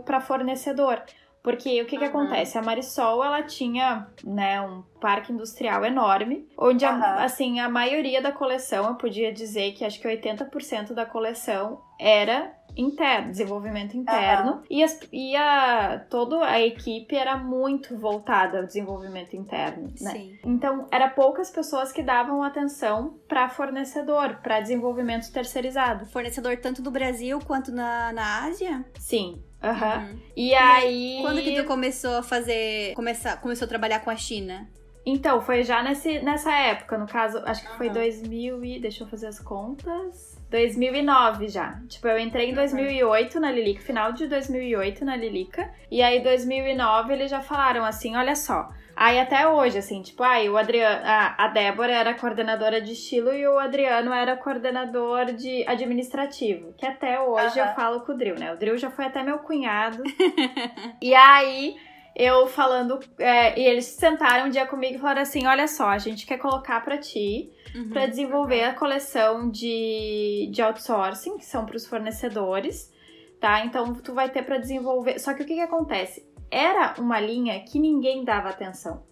[0.05, 1.01] para fornecedor.
[1.49, 2.09] Porque o que, que uhum.
[2.09, 2.59] acontece?
[2.59, 6.91] A Marisol, ela tinha, né, um parque industrial enorme, onde, uhum.
[6.91, 11.81] a, assim, a maioria da coleção, eu podia dizer que acho que 80% da coleção
[11.99, 14.51] era interno, desenvolvimento interno.
[14.51, 14.63] Uhum.
[14.69, 20.11] E, as, e a, toda a equipe era muito voltada ao desenvolvimento interno, né?
[20.11, 20.39] Sim.
[20.45, 26.05] Então, era poucas pessoas que davam atenção para fornecedor, para desenvolvimento terceirizado.
[26.05, 28.85] Fornecedor tanto do Brasil quanto na, na Ásia?
[28.99, 29.41] Sim.
[29.63, 29.71] Uhum.
[29.71, 30.19] uhum.
[30.35, 31.19] E, e aí.
[31.21, 32.93] Quando que tu começou a fazer.
[32.95, 34.67] Começar, começou a trabalhar com a China?
[35.05, 37.93] Então, foi já nesse, nessa época, no caso, acho que foi uhum.
[37.93, 38.79] 2000 e...
[38.79, 40.37] Deixa eu fazer as contas.
[40.49, 41.79] 2009 já.
[41.87, 45.69] Tipo, eu entrei em 2008 na Lilica, final de 2008 na Lilica.
[45.89, 48.69] E aí, 2009, eles já falaram assim: olha só.
[48.99, 53.33] Aí até hoje, assim, tipo, aí o Adriano, a, a Débora era coordenadora de estilo
[53.33, 56.73] e o Adriano era coordenador de administrativo.
[56.77, 57.65] Que até hoje uhum.
[57.65, 58.51] eu falo com o Drill, né?
[58.51, 60.03] O Drill já foi até meu cunhado.
[61.01, 61.77] e aí
[62.13, 65.97] eu falando, é, e eles sentaram um dia comigo e falaram assim: olha só, a
[65.97, 67.91] gente quer colocar para ti uhum.
[67.91, 72.93] para desenvolver a coleção de, de outsourcing, que são para os fornecedores,
[73.39, 73.63] tá?
[73.63, 75.19] Então tu vai ter para desenvolver.
[75.19, 76.28] Só que o que, que acontece?
[76.51, 79.03] Era uma linha que ninguém dava atenção.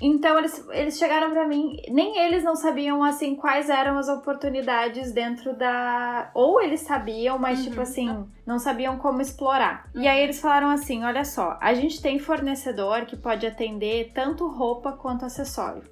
[0.00, 5.12] Então eles, eles chegaram para mim, nem eles não sabiam assim quais eram as oportunidades
[5.12, 6.30] dentro da.
[6.34, 7.70] Ou eles sabiam, mas tipo uhum.
[7.70, 9.88] tipo assim, não sabiam como explorar.
[9.94, 10.02] Uhum.
[10.02, 14.48] E aí eles falaram assim: olha só, a gente tem fornecedor que pode atender tanto
[14.48, 15.84] roupa quanto acessório.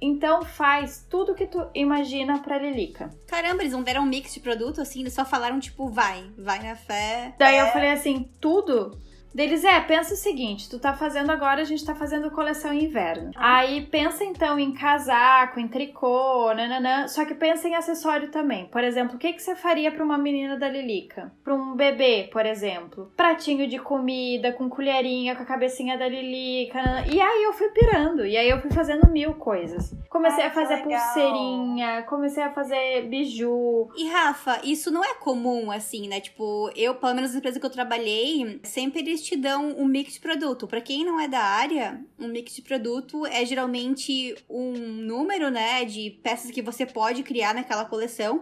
[0.00, 3.10] Então faz tudo que tu imagina pra Lilica.
[3.26, 6.60] Caramba, eles não deram um mix de produto assim, eles só falaram tipo, vai, vai
[6.60, 7.34] na fé.
[7.38, 7.62] Daí é...
[7.62, 8.96] eu falei assim, tudo?
[9.34, 13.30] Deles, é, pensa o seguinte, tu tá fazendo agora, a gente tá fazendo coleção inverno.
[13.36, 18.66] Aí pensa então em casaco, em tricô, nananã, só que pensa em acessório também.
[18.66, 21.32] Por exemplo, o que, que você faria pra uma menina da Lilica?
[21.42, 23.10] Pra um bebê, por exemplo.
[23.16, 26.82] Pratinho de comida, com colherinha, com a cabecinha da Lilica.
[26.82, 27.06] Nananã.
[27.10, 29.94] E aí eu fui pirando, e aí eu fui fazendo mil coisas.
[30.10, 33.88] Comecei Ai, a fazer pulseirinha, comecei a fazer biju.
[33.96, 36.20] E Rafa, isso não é comum, assim, né?
[36.20, 40.14] Tipo, eu, pelo menos na empresa que eu trabalhei, sempre eles te dão um mix
[40.14, 40.66] de produto.
[40.66, 45.84] Para quem não é da área, um mix de produto é geralmente um número, né,
[45.84, 48.40] de peças que você pode criar naquela coleção,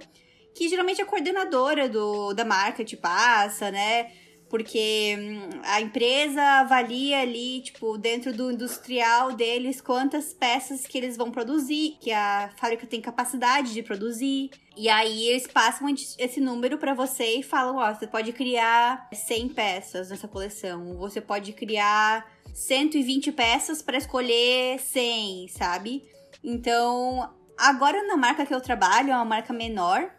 [0.54, 4.10] que geralmente a coordenadora do, da marca te passa, né?
[4.50, 11.16] Porque hum, a empresa avalia ali, tipo, dentro do industrial deles, quantas peças que eles
[11.16, 14.50] vão produzir, que a fábrica tem capacidade de produzir.
[14.76, 19.08] E aí eles passam esse número para você e falam, ó, oh, você pode criar
[19.12, 26.04] 100 peças nessa coleção, você pode criar 120 peças para escolher 100, sabe?
[26.42, 30.10] Então, agora na marca que eu trabalho, é uma marca menor,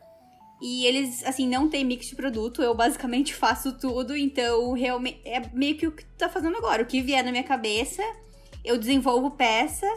[0.62, 5.42] e eles, assim, não tem mix de produto, eu basicamente faço tudo, então realmente é
[5.54, 6.84] meio que o que tá fazendo agora.
[6.84, 8.04] O que vier na minha cabeça,
[8.64, 9.88] eu desenvolvo peça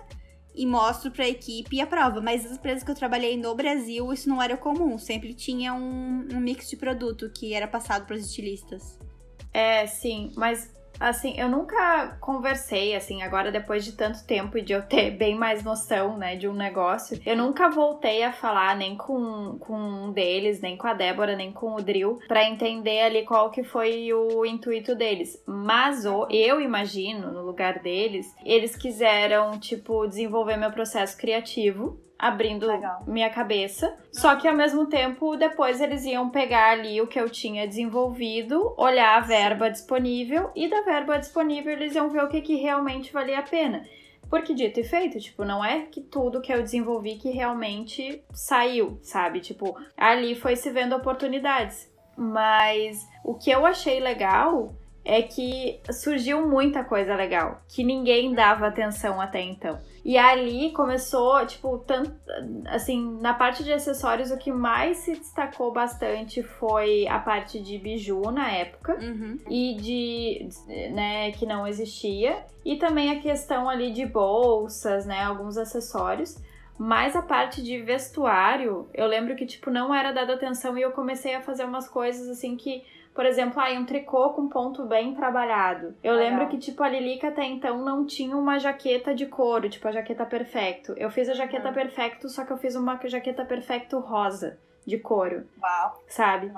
[0.55, 2.21] e mostro pra equipe e aprova.
[2.23, 4.97] Mas as empresas que eu trabalhei no Brasil, isso não era comum.
[4.97, 8.99] Sempre tinha um, um mix de produto que era passado para os estilistas.
[9.53, 14.73] É, sim, mas Assim, eu nunca conversei, assim, agora depois de tanto tempo e de
[14.73, 18.97] eu ter bem mais noção, né, de um negócio, eu nunca voltei a falar nem
[18.97, 23.25] com, com um deles, nem com a Débora, nem com o Drill, para entender ali
[23.25, 25.43] qual que foi o intuito deles.
[25.47, 33.03] Mas eu imagino, no lugar deles, eles quiseram, tipo, desenvolver meu processo criativo abrindo Legal.
[33.07, 33.95] minha cabeça.
[34.11, 38.75] Só que ao mesmo tempo, depois eles iam pegar ali o que eu tinha desenvolvido,
[38.79, 43.13] olhar a verba disponível e da verba disponível eles iam ver o que, que realmente
[43.13, 43.85] valia a pena.
[44.31, 48.99] Porque dito e feito, tipo, não é que tudo que eu desenvolvi que realmente saiu,
[49.03, 49.41] sabe?
[49.41, 51.93] Tipo, ali foi se vendo oportunidades.
[52.17, 58.67] Mas o que eu achei legal é que surgiu muita coisa legal que ninguém dava
[58.67, 59.79] atenção até então.
[60.05, 62.13] E ali começou, tipo, tanto
[62.67, 67.79] assim, na parte de acessórios o que mais se destacou bastante foi a parte de
[67.79, 69.39] biju na época uhum.
[69.49, 70.49] e de,
[70.93, 76.37] né, que não existia, e também a questão ali de bolsas, né, alguns acessórios.
[76.77, 80.91] Mas a parte de vestuário, eu lembro que, tipo, não era dada atenção e eu
[80.91, 82.83] comecei a fazer umas coisas assim que
[83.15, 85.95] por exemplo, aí um tricô com ponto bem trabalhado.
[86.03, 86.31] Eu Legal.
[86.31, 89.93] lembro que, tipo, a Lilica até então não tinha uma jaqueta de couro, tipo a
[89.93, 90.93] jaqueta perfecto.
[90.97, 91.75] Eu fiz a jaqueta uhum.
[91.75, 95.45] perfecto, só que eu fiz uma jaqueta perfecto rosa de couro.
[95.63, 96.03] Uau.
[96.09, 96.53] Sabe?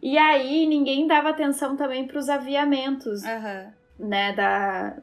[0.00, 4.08] E aí ninguém dava atenção também para os aviamentos, uhum.
[4.08, 4.96] né, da,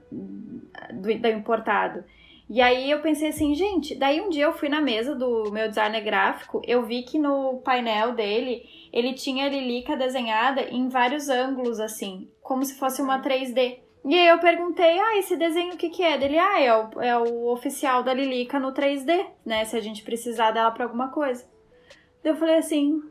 [0.91, 2.03] do, da importado.
[2.49, 5.67] E aí eu pensei assim, gente, daí um dia eu fui na mesa do meu
[5.67, 8.63] designer gráfico, eu vi que no painel dele
[8.95, 13.79] ele tinha a Lilica desenhada em vários ângulos, assim, como se fosse uma 3D.
[14.05, 16.17] E aí eu perguntei, ah, esse desenho o que que é?
[16.17, 20.01] Dele, ah, é o, é o oficial da Lilica no 3D, né, se a gente
[20.01, 21.45] precisar dela pra alguma coisa.
[22.23, 23.01] Daí eu falei assim,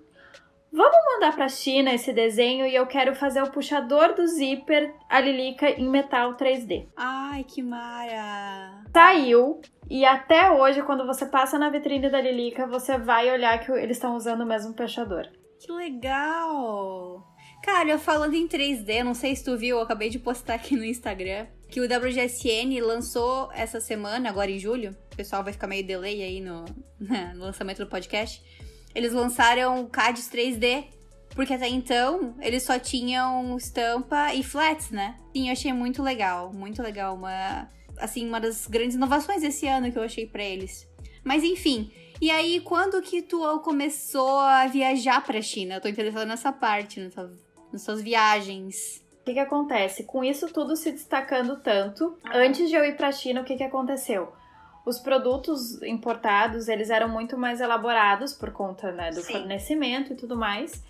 [0.73, 5.21] Vamos mandar pra China esse desenho e eu quero fazer o puxador do zíper a
[5.21, 6.89] Lilica em metal 3D.
[6.97, 8.83] Ai, que mara!
[8.93, 9.61] Saiu.
[9.89, 13.99] E até hoje, quando você passa na vitrine da Lilica, você vai olhar que eles
[13.99, 15.29] estão usando o mesmo puxador.
[15.65, 17.27] Que legal!
[17.63, 20.85] Cara, falando em 3D, não sei se tu viu, eu acabei de postar aqui no
[20.85, 25.83] Instagram, que o WGSN lançou essa semana, agora em julho, o pessoal vai ficar meio
[25.83, 26.67] delay aí no,
[27.35, 28.43] no lançamento do podcast,
[28.95, 30.85] eles lançaram CADs 3D,
[31.31, 35.17] porque até então eles só tinham estampa e flats, né?
[35.35, 39.91] Sim, eu achei muito legal, muito legal, uma, assim, uma das grandes inovações desse ano
[39.91, 40.87] que eu achei para eles.
[41.25, 41.91] Mas enfim,
[42.25, 45.75] e aí, quando que tu começou a viajar pra China?
[45.75, 47.31] Eu tô interessada nessa parte, nessa
[47.71, 49.05] nas suas viagens.
[49.21, 50.05] O que, que acontece?
[50.05, 53.57] Com isso tudo se destacando tanto, antes de eu ir para a China, o que,
[53.57, 54.33] que aconteceu?
[54.87, 59.33] Os produtos importados, eles eram muito mais elaborados por conta né, do Sim.
[59.33, 60.83] fornecimento e tudo mais.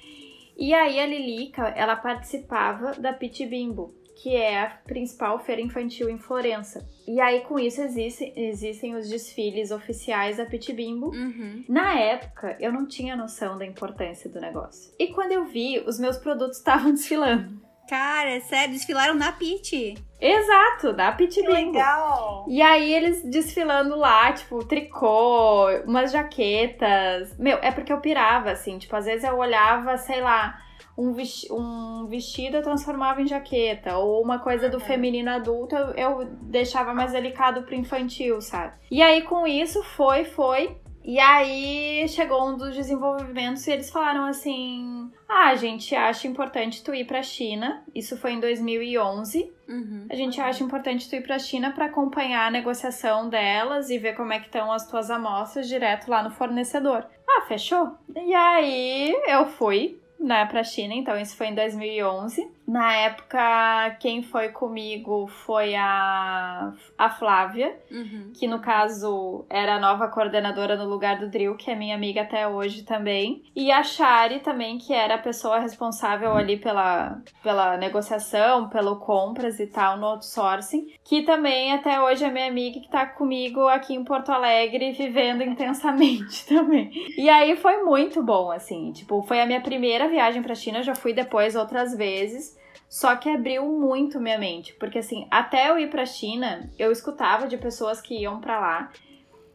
[0.56, 6.08] E aí a Lilica, ela participava da Pit Bimbo, que é a principal feira infantil
[6.08, 6.88] em Florença.
[7.06, 11.08] E aí, com isso, existem, existem os desfiles oficiais da Pit Bimbo.
[11.08, 11.64] Uhum.
[11.68, 14.92] Na época, eu não tinha noção da importância do negócio.
[14.98, 17.63] E quando eu vi, os meus produtos estavam desfilando.
[17.88, 19.94] Cara, é sério, desfilaram na Pit.
[20.20, 21.52] Exato, da Pit Bimbo.
[21.52, 22.46] legal!
[22.48, 27.36] E aí eles desfilando lá, tipo, tricô, umas jaquetas.
[27.38, 28.78] Meu, é porque eu pirava, assim.
[28.78, 30.58] Tipo, às vezes eu olhava, sei lá,
[30.96, 31.14] um,
[31.50, 36.94] um vestido eu transformava em jaqueta, ou uma coisa do feminino adulto eu, eu deixava
[36.94, 38.74] mais delicado pro infantil, sabe?
[38.90, 40.76] E aí com isso foi, foi.
[41.04, 46.82] E aí chegou um dos desenvolvimentos e eles falaram assim: Ah, a gente acha importante
[46.82, 47.84] tu ir pra China.
[47.94, 49.52] Isso foi em 2011.
[49.68, 50.06] Uhum.
[50.10, 54.16] A gente acha importante tu ir pra China para acompanhar a negociação delas e ver
[54.16, 57.04] como é que estão as tuas amostras direto lá no fornecedor.
[57.28, 57.98] Ah, fechou?
[58.16, 62.50] E aí eu fui né, pra China, então isso foi em 2011.
[62.66, 68.32] Na época, quem foi comigo foi a, a Flávia, uhum.
[68.34, 72.22] que no caso era a nova coordenadora no lugar do Drill, que é minha amiga
[72.22, 73.44] até hoje também.
[73.54, 79.60] E a Shari também, que era a pessoa responsável ali pela, pela negociação, pelo compras
[79.60, 83.94] e tal no outsourcing, que também até hoje é minha amiga que tá comigo aqui
[83.94, 86.90] em Porto Alegre, vivendo intensamente também.
[87.18, 90.94] E aí foi muito bom, assim, tipo, foi a minha primeira viagem pra China, já
[90.94, 92.53] fui depois outras vezes.
[92.94, 97.48] Só que abriu muito minha mente, porque assim, até eu ir pra China, eu escutava
[97.48, 98.92] de pessoas que iam para lá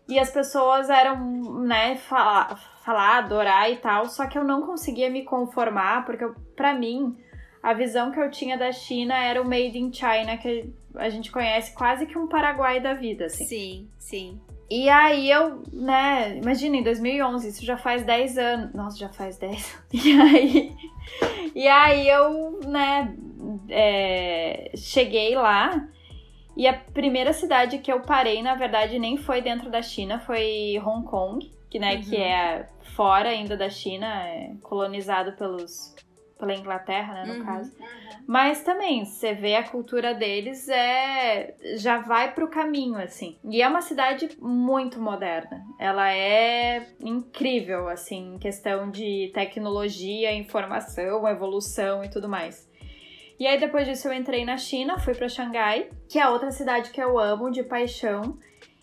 [0.10, 1.16] e as pessoas eram,
[1.62, 6.74] né, falar, falar, adorar e tal, só que eu não conseguia me conformar, porque para
[6.74, 7.16] mim
[7.64, 11.32] a visão que eu tinha da China era o made in China que a gente
[11.32, 13.46] conhece quase que um Paraguai da vida, assim.
[13.46, 14.42] Sim, sim.
[14.70, 18.74] E aí eu, né, imagina, em 2011, isso já faz 10 anos.
[18.74, 19.80] Nossa, já faz 10.
[19.94, 20.76] E aí,
[21.56, 23.16] e aí eu, né,
[23.70, 25.88] é, cheguei lá.
[26.58, 30.78] E a primeira cidade que eu parei, na verdade, nem foi dentro da China, foi
[30.84, 32.02] Hong Kong, que, né, uhum.
[32.02, 35.96] que é fora ainda da China, é colonizado pelos
[36.40, 37.72] pela Inglaterra, né, no uhum, caso.
[37.78, 37.86] Uhum.
[38.26, 43.38] Mas também, você vê a cultura deles é já vai pro caminho assim.
[43.44, 45.62] E é uma cidade muito moderna.
[45.78, 52.69] Ela é incrível assim, em questão de tecnologia, informação, evolução e tudo mais.
[53.40, 56.92] E aí depois disso eu entrei na China, fui para Xangai, que é outra cidade
[56.92, 58.38] que eu amo de paixão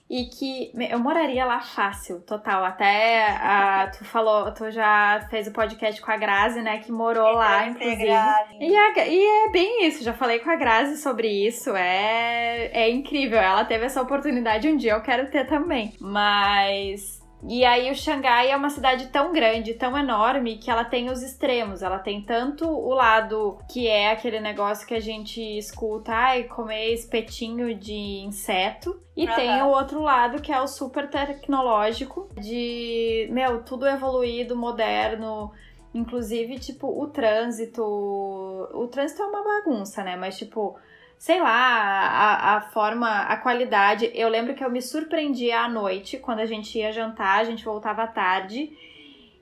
[0.08, 2.64] e que eu moraria lá fácil, total.
[2.64, 7.32] Até a, tu falou, tu já fez o podcast com a Grazi, né, que morou
[7.32, 8.06] lá, inclusive.
[8.06, 12.88] E, a, e, é bem isso, já falei com a Grazi sobre isso, é, é
[12.88, 13.38] incrível.
[13.38, 15.92] Ela teve essa oportunidade um dia, eu quero ter também.
[16.00, 17.15] Mas
[17.48, 21.22] e aí o Xangai é uma cidade tão grande, tão enorme, que ela tem os
[21.22, 21.80] extremos.
[21.80, 26.92] Ela tem tanto o lado que é aquele negócio que a gente escuta, ai, comer
[26.92, 29.00] espetinho de inseto.
[29.16, 29.34] E uhum.
[29.34, 35.52] tem o outro lado que é o super tecnológico, de, meu, tudo evoluído, moderno.
[35.94, 37.82] Inclusive, tipo, o trânsito.
[37.82, 40.16] O trânsito é uma bagunça, né?
[40.16, 40.76] Mas, tipo,
[41.18, 44.10] sei lá, a, a forma, a qualidade.
[44.14, 47.64] Eu lembro que eu me surpreendia à noite, quando a gente ia jantar, a gente
[47.64, 48.70] voltava à tarde.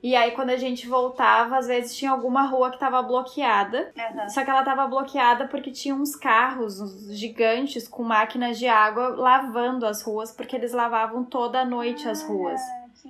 [0.01, 3.91] E aí, quando a gente voltava, às vezes tinha alguma rua que tava bloqueada.
[3.97, 4.29] Uhum.
[4.29, 9.09] Só que ela tava bloqueada porque tinha uns carros uns gigantes com máquinas de água
[9.09, 12.61] lavando as ruas, porque eles lavavam toda a noite as ruas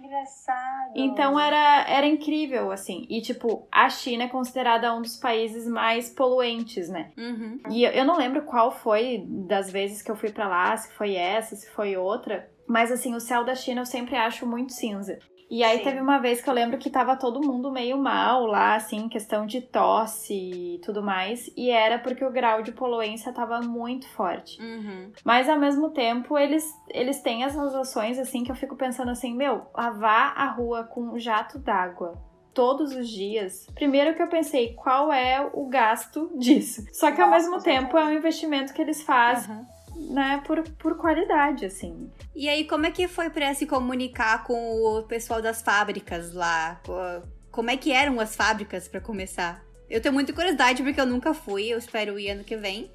[0.06, 0.91] engraçado.
[0.95, 3.06] Então era, era incrível, assim.
[3.10, 7.12] E, tipo, a China é considerada um dos países mais poluentes, né?
[7.18, 7.60] Uhum.
[7.70, 10.91] E eu, eu não lembro qual foi das vezes que eu fui para lá, se
[10.93, 12.49] foi essa, se foi outra.
[12.68, 15.20] Mas, assim, o céu da China eu sempre acho muito cinza.
[15.50, 15.84] E aí Sim.
[15.84, 19.46] teve uma vez que eu lembro que tava todo mundo meio mal lá, assim, questão
[19.46, 21.52] de tosse e tudo mais.
[21.56, 24.62] E era porque o grau de poluência tava muito forte.
[24.62, 25.12] Uhum.
[25.24, 29.36] Mas ao mesmo tempo, eles, eles têm essas ações assim que eu fico pensando assim,
[29.36, 32.18] meu, lavar a rua com um jato d'água
[32.54, 33.68] todos os dias.
[33.76, 36.86] Primeiro que eu pensei, qual é o gasto disso?
[36.93, 39.68] Só que ao Nossa, mesmo tempo é um investimento que eles fazem, Aham.
[39.96, 42.10] Né, por, por qualidade, assim.
[42.36, 46.80] E aí, como é que foi pra se comunicar com o pessoal das fábricas lá?
[46.86, 47.22] Co-
[47.52, 49.64] Como é que eram as fábricas pra começar?
[49.89, 52.91] Eu tenho muita curiosidade porque eu nunca fui, eu espero ir ano que vem.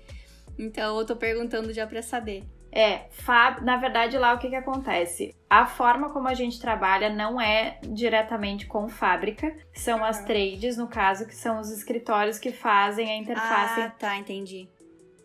[0.58, 2.44] Então eu tô perguntando já pra saber.
[2.72, 3.64] É, fab...
[3.64, 5.34] na verdade lá o que que acontece?
[5.48, 10.24] A forma como a gente trabalha não é diretamente com fábrica, são as Uhum.
[10.26, 14.68] trades, no caso, que são os escritórios que fazem a interface Ah, tá, entendi.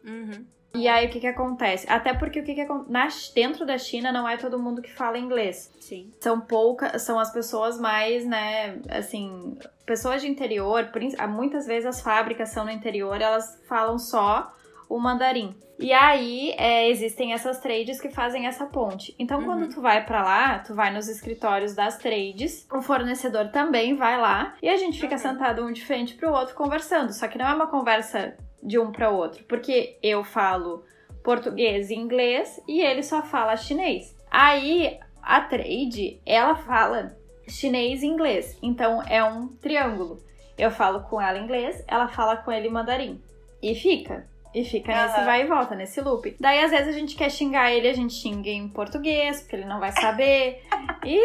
[0.03, 0.45] Uhum.
[0.75, 1.85] E aí o que que acontece?
[1.89, 4.91] Até porque o que que acon- na dentro da China não é todo mundo que
[4.91, 5.71] fala inglês.
[5.79, 6.11] Sim.
[6.19, 12.01] São poucas, são as pessoas mais, né, assim, pessoas de interior, ah, muitas vezes as
[12.01, 14.51] fábricas são no interior, elas falam só
[14.89, 15.55] o mandarim.
[15.77, 19.13] E aí é, existem essas trades que fazem essa ponte.
[19.19, 19.45] Então Uhum.
[19.45, 24.17] quando tu vai pra lá, tu vai nos escritórios das trades, o fornecedor também vai
[24.17, 25.19] lá e a gente fica Uhum.
[25.21, 27.11] sentado um de frente pro outro conversando.
[27.13, 30.83] Só que não é uma conversa de um para outro, porque eu falo
[31.23, 34.15] português e inglês e ele só fala chinês.
[34.29, 37.15] Aí a trade, ela fala
[37.47, 38.57] chinês e inglês.
[38.61, 40.19] Então é um triângulo.
[40.57, 43.21] Eu falo com ela inglês, ela fala com ele mandarim.
[43.61, 44.27] E fica.
[44.53, 45.25] E fica nesse Aham.
[45.25, 46.33] vai e volta, nesse loop.
[46.39, 49.65] Daí, às vezes, a gente quer xingar ele, a gente xinga em português, porque ele
[49.65, 50.61] não vai saber.
[51.03, 51.19] e,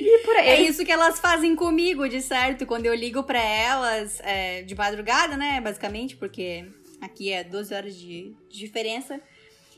[0.00, 0.48] e por aí.
[0.48, 4.74] É isso que elas fazem comigo, de certo, quando eu ligo pra elas é, de
[4.74, 5.60] madrugada, né?
[5.60, 6.66] Basicamente, porque
[7.02, 9.20] aqui é 12 horas de, de diferença.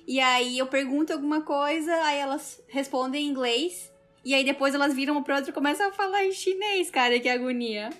[0.06, 3.92] E aí eu pergunto alguma coisa, aí elas respondem em inglês.
[4.24, 7.18] E aí depois elas viram uma pra outra e começam a falar em chinês, cara,
[7.18, 7.90] que agonia.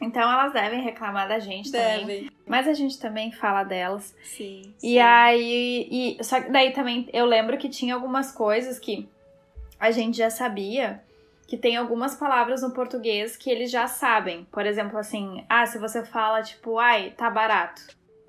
[0.00, 2.06] Então, elas devem reclamar da gente também.
[2.06, 2.30] Devem.
[2.44, 4.16] Mas a gente também fala delas.
[4.24, 4.74] Sim.
[4.82, 5.88] E aí,
[6.18, 9.08] e, só que daí também eu lembro que tinha algumas coisas que
[9.78, 11.00] a gente já sabia
[11.46, 14.44] que tem algumas palavras no português que eles já sabem.
[14.50, 17.82] Por exemplo, assim, ah, se você fala tipo, ai, tá barato.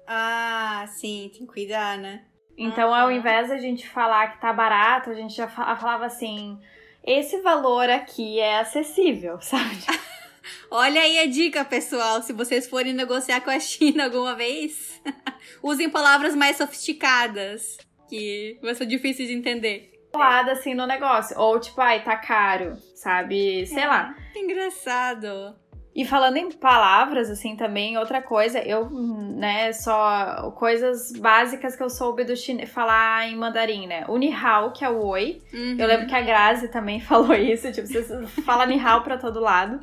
[0.07, 2.25] Ah, sim, tem que cuidar, né?
[2.57, 6.59] Então, ao invés da gente falar que tá barato, a gente já fa- falava assim,
[7.03, 9.77] esse valor aqui é acessível, sabe?
[10.69, 12.21] Olha aí a dica, pessoal.
[12.21, 15.01] Se vocês forem negociar com a China alguma vez,
[15.63, 17.77] usem palavras mais sofisticadas,
[18.09, 19.91] que vai ser difícil de entender.
[20.13, 21.39] Lado assim no negócio.
[21.39, 23.65] Ou tipo, ai, tá caro, sabe?
[23.65, 24.13] Sei lá.
[24.31, 25.55] Que engraçado.
[25.95, 31.89] E falando em palavras, assim, também, outra coisa, eu, né, só coisas básicas que eu
[31.89, 34.03] soube do chinês, falar em mandarim, né?
[34.07, 35.41] O ni hao, que é o oi.
[35.53, 35.75] Uhum.
[35.77, 39.39] Eu lembro que a Grazi também falou isso, tipo, você fala ni hao pra todo
[39.39, 39.79] lado.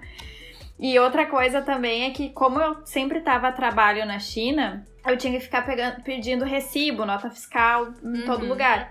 [0.78, 5.16] E outra coisa também é que, como eu sempre tava a trabalho na China, eu
[5.16, 8.48] tinha que ficar pegando, pedindo recibo, nota fiscal em todo Uhum.
[8.48, 8.90] lugar.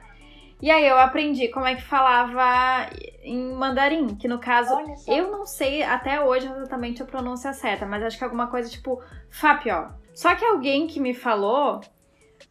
[0.61, 2.89] E aí eu aprendi como é que falava
[3.23, 4.73] em mandarim, que no caso
[5.07, 8.69] eu não sei até hoje exatamente a pronúncia certa, mas acho que é alguma coisa
[8.69, 9.89] tipo Fapio.
[10.13, 11.79] Só que alguém que me falou,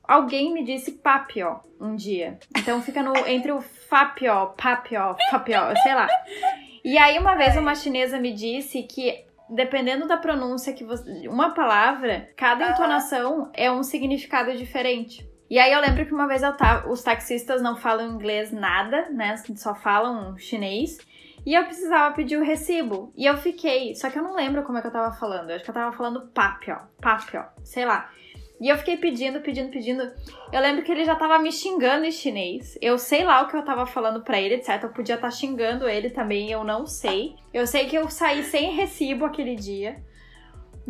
[0.02, 2.38] alguém me disse Papio um dia.
[2.56, 6.08] Então fica no, entre o Fapio, Papio, Fapio, sei lá.
[6.82, 11.50] E aí uma vez uma chinesa me disse que dependendo da pronúncia que você, uma
[11.50, 15.28] palavra, cada entonação é um significado diferente.
[15.50, 19.08] E aí eu lembro que uma vez eu tava, os taxistas não falam inglês nada,
[19.10, 19.36] né?
[19.56, 20.98] Só falam chinês.
[21.46, 23.12] E eu precisava pedir o recibo.
[23.16, 23.94] E eu fiquei.
[23.94, 25.48] Só que eu não lembro como é que eu tava falando.
[25.48, 28.10] Eu acho que eu tava falando papio, papio, sei lá.
[28.60, 30.02] E eu fiquei pedindo, pedindo, pedindo.
[30.52, 32.76] Eu lembro que ele já tava me xingando em chinês.
[32.82, 34.82] Eu sei lá o que eu tava falando pra ele, etc.
[34.82, 37.36] Eu podia estar xingando ele também, eu não sei.
[37.54, 40.02] Eu sei que eu saí sem recibo aquele dia.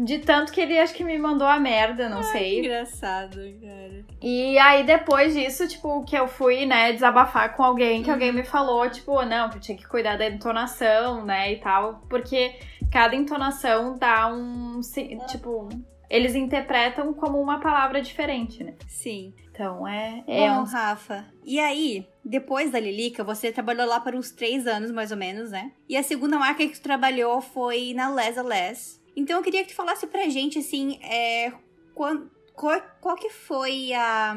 [0.04, 2.60] De tanto que ele acho que me mandou a merda, não sei.
[2.60, 4.04] Engraçado, cara.
[4.22, 8.44] E aí, depois disso, tipo, que eu fui, né, desabafar com alguém, que alguém me
[8.44, 12.58] falou, tipo, não, que eu tinha que cuidar da entonação, né, e tal, porque
[12.92, 14.80] cada entonação dá um.
[14.82, 15.68] si- Tipo,
[16.08, 18.74] eles interpretam como uma palavra diferente, né?
[18.86, 19.34] Sim.
[19.50, 20.22] Então é.
[20.28, 24.66] é Bom, um- Rafa, e aí, depois da Lilica, você trabalhou lá por uns três
[24.66, 25.72] anos, mais ou menos, né?
[25.88, 28.97] E a segunda marca que tu trabalhou foi na Lesa Less.
[29.18, 31.50] Então eu queria que tu falasse pra gente, assim, é,
[31.92, 34.32] quan- qual, qual que foi a,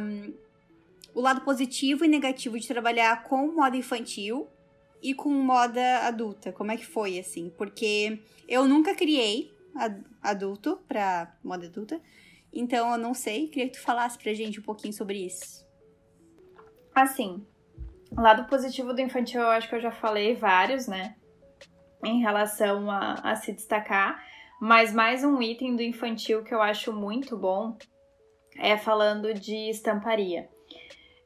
[1.13, 4.47] o lado positivo e negativo de trabalhar com moda infantil
[4.99, 6.51] e com moda adulta.
[6.51, 7.51] Como é que foi, assim?
[7.55, 12.01] Porque eu nunca criei ad- adulto pra moda adulta.
[12.51, 15.63] Então eu não sei, queria que tu falasse pra gente um pouquinho sobre isso.
[16.95, 17.45] Assim,
[18.11, 21.15] o lado positivo do infantil eu acho que eu já falei vários, né?
[22.03, 24.25] em relação a, a se destacar.
[24.61, 27.75] Mas mais um item do infantil que eu acho muito bom
[28.59, 30.47] é falando de estamparia.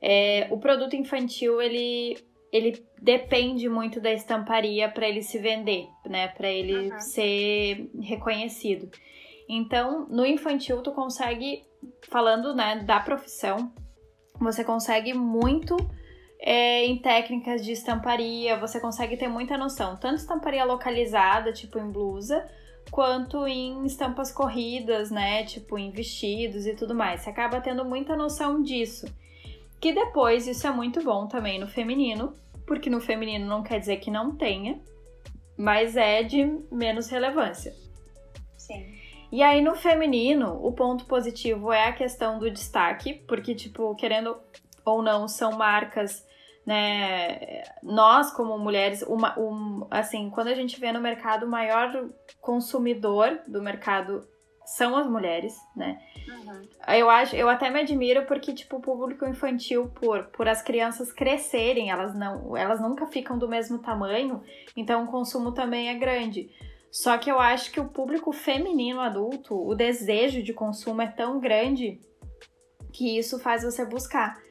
[0.02, 2.18] É, o produto infantil ele,
[2.50, 6.30] ele depende muito da estamparia para ele se vender, né?
[6.30, 7.00] Para ele uhum.
[7.02, 8.90] ser reconhecido.
[9.50, 11.66] Então, no infantil tu consegue,
[12.10, 13.74] falando né, da profissão,
[14.40, 15.76] você consegue muito
[16.40, 21.92] é, em técnicas de estamparia, você consegue ter muita noção, tanto estamparia localizada, tipo em
[21.92, 22.50] blusa,
[22.92, 25.44] quanto em estampas corridas, né?
[25.44, 27.22] Tipo em vestidos e tudo mais.
[27.22, 29.06] Você acaba tendo muita noção disso.
[29.80, 32.34] Que depois isso é muito bom também no feminino,
[32.66, 34.80] porque no feminino não quer dizer que não tenha,
[35.58, 37.74] mas é de menos relevância.
[38.58, 38.96] Sim.
[39.32, 44.38] E aí no feminino, o ponto positivo é a questão do destaque, porque tipo, querendo
[44.86, 46.26] ou não, são marcas
[46.66, 47.64] né?
[47.84, 52.10] Nós, como mulheres, uma, um, assim, quando a gente vê no mercado, o maior
[52.42, 54.28] consumidor do mercado
[54.66, 56.00] são as mulheres, né?
[56.28, 56.68] Uhum.
[56.96, 61.12] Eu acho, eu até me admiro porque tipo o público infantil por por as crianças
[61.12, 64.42] crescerem, elas não, elas nunca ficam do mesmo tamanho,
[64.76, 66.50] então o consumo também é grande.
[66.92, 71.40] Só que eu acho que o público feminino adulto, o desejo de consumo é tão
[71.40, 72.00] grande
[72.94, 74.42] que isso faz você buscar.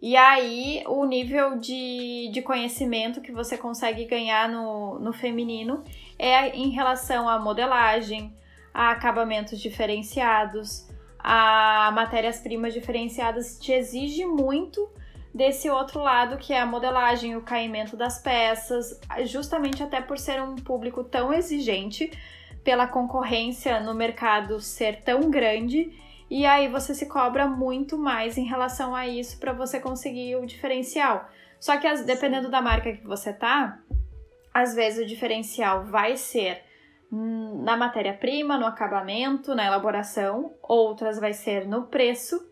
[0.00, 5.82] E aí, o nível de, de conhecimento que você consegue ganhar no, no feminino
[6.16, 8.32] é em relação à modelagem,
[8.72, 10.88] a acabamentos diferenciados,
[11.18, 14.88] a matérias-primas diferenciadas, te exige muito
[15.34, 20.40] desse outro lado que é a modelagem, o caimento das peças, justamente até por ser
[20.40, 22.10] um público tão exigente,
[22.62, 25.92] pela concorrência no mercado ser tão grande
[26.30, 30.46] e aí você se cobra muito mais em relação a isso para você conseguir o
[30.46, 31.28] diferencial.
[31.58, 33.80] Só que as, dependendo da marca que você tá,
[34.52, 36.62] às vezes o diferencial vai ser
[37.10, 42.46] na matéria-prima, no acabamento, na elaboração, outras vai ser no preço.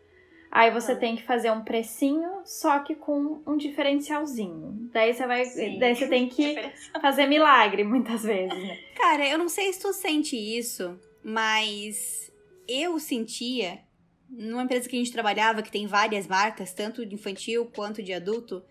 [0.51, 0.97] Aí você ah.
[0.97, 4.89] tem que fazer um precinho, só que com um diferencialzinho.
[4.93, 5.79] Daí você vai, Sim.
[5.79, 6.57] daí você tem que
[7.03, 8.79] fazer milagre muitas vezes, né?
[8.97, 12.33] Cara, eu não sei se tu sente isso, mas
[12.69, 13.81] eu sentia,
[14.29, 18.13] numa empresa que a gente trabalhava, que tem várias marcas, tanto de infantil quanto de
[18.13, 18.63] adulto,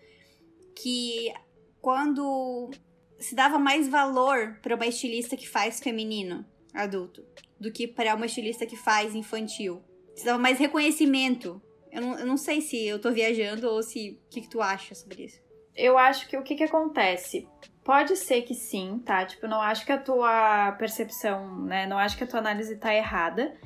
[0.74, 1.32] que
[1.80, 2.70] quando
[3.18, 6.44] se dava mais valor para uma estilista que faz feminino,
[6.74, 7.24] adulto,
[7.58, 9.82] do que para uma estilista que faz infantil.
[10.14, 11.60] Se dava mais reconhecimento.
[11.90, 14.20] Eu não, eu não sei se eu tô viajando ou se.
[14.26, 15.40] O que, que tu acha sobre isso?
[15.74, 17.48] Eu acho que o que, que acontece?
[17.84, 19.24] Pode ser que sim, tá?
[19.24, 21.86] Tipo, não acho que a tua percepção, né?
[21.86, 23.56] Não acho que a tua análise tá errada.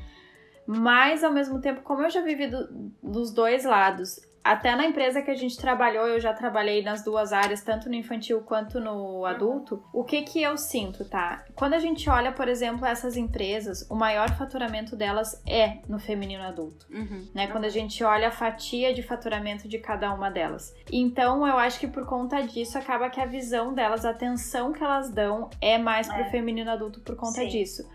[0.72, 5.20] Mas, ao mesmo tempo, como eu já vivi do, dos dois lados, até na empresa
[5.20, 9.26] que a gente trabalhou, eu já trabalhei nas duas áreas, tanto no infantil quanto no
[9.26, 9.82] adulto.
[9.92, 11.44] O que que eu sinto, tá?
[11.56, 16.44] Quando a gente olha, por exemplo, essas empresas, o maior faturamento delas é no feminino
[16.44, 17.28] adulto, uhum.
[17.34, 17.48] né?
[17.48, 20.72] Quando a gente olha a fatia de faturamento de cada uma delas.
[20.90, 24.84] Então, eu acho que por conta disso acaba que a visão delas, a atenção que
[24.84, 26.30] elas dão é mais pro é.
[26.30, 27.48] feminino adulto por conta Sim.
[27.48, 27.90] disso.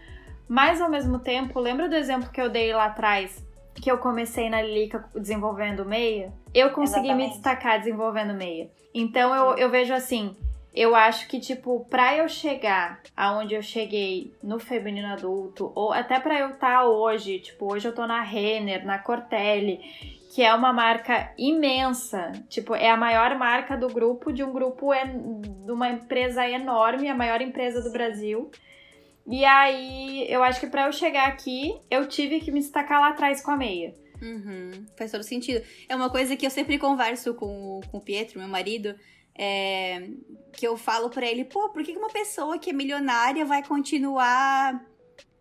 [0.48, 3.44] Mas ao mesmo tempo, lembra do exemplo que eu dei lá atrás?
[3.74, 6.32] Que eu comecei na Lilica desenvolvendo meia?
[6.54, 7.28] Eu consegui Exatamente.
[7.28, 8.70] me destacar desenvolvendo meia.
[8.94, 10.36] Então eu, eu vejo assim,
[10.76, 16.20] eu acho que, tipo, pra eu chegar aonde eu cheguei no feminino adulto, ou até
[16.20, 19.80] pra eu estar tá hoje, tipo, hoje eu tô na Renner, na Cortelli,
[20.34, 24.92] que é uma marca imensa, tipo, é a maior marca do grupo, de um grupo,
[25.66, 28.52] de uma empresa enorme, a maior empresa do Brasil.
[29.28, 33.10] E aí, eu acho que para eu chegar aqui, eu tive que me destacar lá
[33.10, 33.94] atrás com a meia.
[34.22, 35.64] Uhum, faz todo sentido.
[35.90, 38.96] É uma coisa que eu sempre converso com, com o Pietro, meu marido,
[39.38, 40.08] é,
[40.54, 44.86] que eu falo para ele, pô, por que uma pessoa que é milionária vai continuar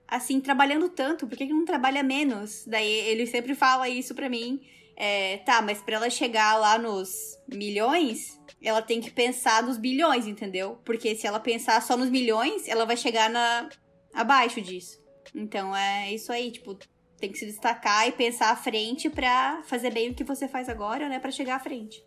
[0.09, 1.27] assim, trabalhando tanto?
[1.27, 2.65] Por que, que não trabalha menos?
[2.67, 4.61] Daí ele sempre fala isso pra mim.
[4.97, 10.27] É, tá, mas pra ela chegar lá nos milhões, ela tem que pensar nos bilhões,
[10.27, 10.81] entendeu?
[10.85, 13.69] Porque se ela pensar só nos milhões, ela vai chegar na
[14.15, 15.03] abaixo disso.
[15.35, 16.79] Então é isso aí, tipo,
[17.19, 20.69] tem que se destacar e pensar à frente para fazer bem o que você faz
[20.69, 22.05] agora, né, para chegar à frente.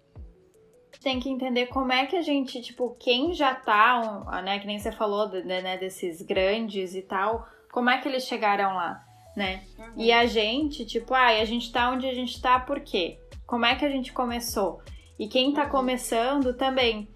[1.01, 4.79] Tem que entender como é que a gente, tipo, quem já tá, né, que nem
[4.79, 9.03] você falou, né, desses grandes e tal, como é que eles chegaram lá,
[9.37, 9.61] né?
[9.77, 9.93] Uhum.
[9.95, 13.19] E a gente, tipo, ah, a gente tá onde a gente tá por quê?
[13.45, 14.81] Como é que a gente começou?
[15.19, 17.07] E quem tá começando também,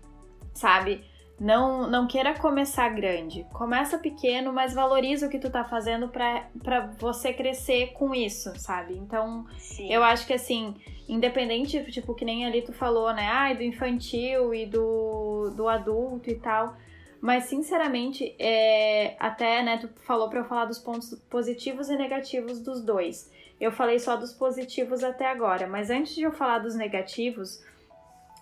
[0.53, 1.03] sabe?
[1.39, 3.43] Não, não queira começar grande.
[3.51, 8.53] Começa pequeno, mas valoriza o que tu tá fazendo pra, pra você crescer com isso,
[8.59, 8.95] sabe?
[8.95, 9.91] Então, Sim.
[9.91, 10.75] eu acho que assim,
[11.09, 13.25] independente, tipo, que nem ali tu falou, né?
[13.25, 16.77] Ai, do infantil e do, do adulto e tal.
[17.21, 19.15] Mas, sinceramente, é...
[19.19, 23.31] até, né, tu falou para eu falar dos pontos positivos e negativos dos dois.
[23.59, 27.63] Eu falei só dos positivos até agora, mas antes de eu falar dos negativos,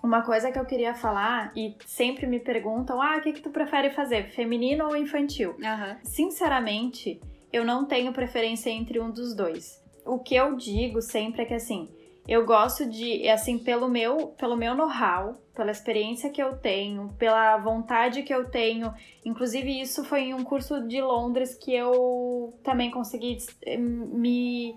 [0.02, 3.50] uma coisa que eu queria falar, e sempre me perguntam: ah, o que, que tu
[3.50, 5.52] prefere fazer, feminino ou infantil?
[5.52, 5.98] Uhum.
[6.04, 7.20] Sinceramente,
[7.52, 9.84] eu não tenho preferência entre um dos dois.
[10.06, 11.90] O que eu digo sempre é que assim,
[12.30, 17.58] eu gosto de, assim, pelo meu, pelo meu know-how, pela experiência que eu tenho, pela
[17.58, 18.94] vontade que eu tenho.
[19.26, 24.76] Inclusive, isso foi em um curso de Londres que eu também consegui eh, me,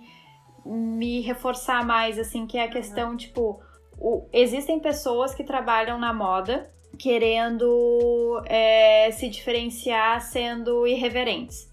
[0.65, 3.61] me reforçar mais, assim, que é a questão, tipo,
[3.99, 11.71] o, existem pessoas que trabalham na moda querendo é, se diferenciar sendo irreverentes.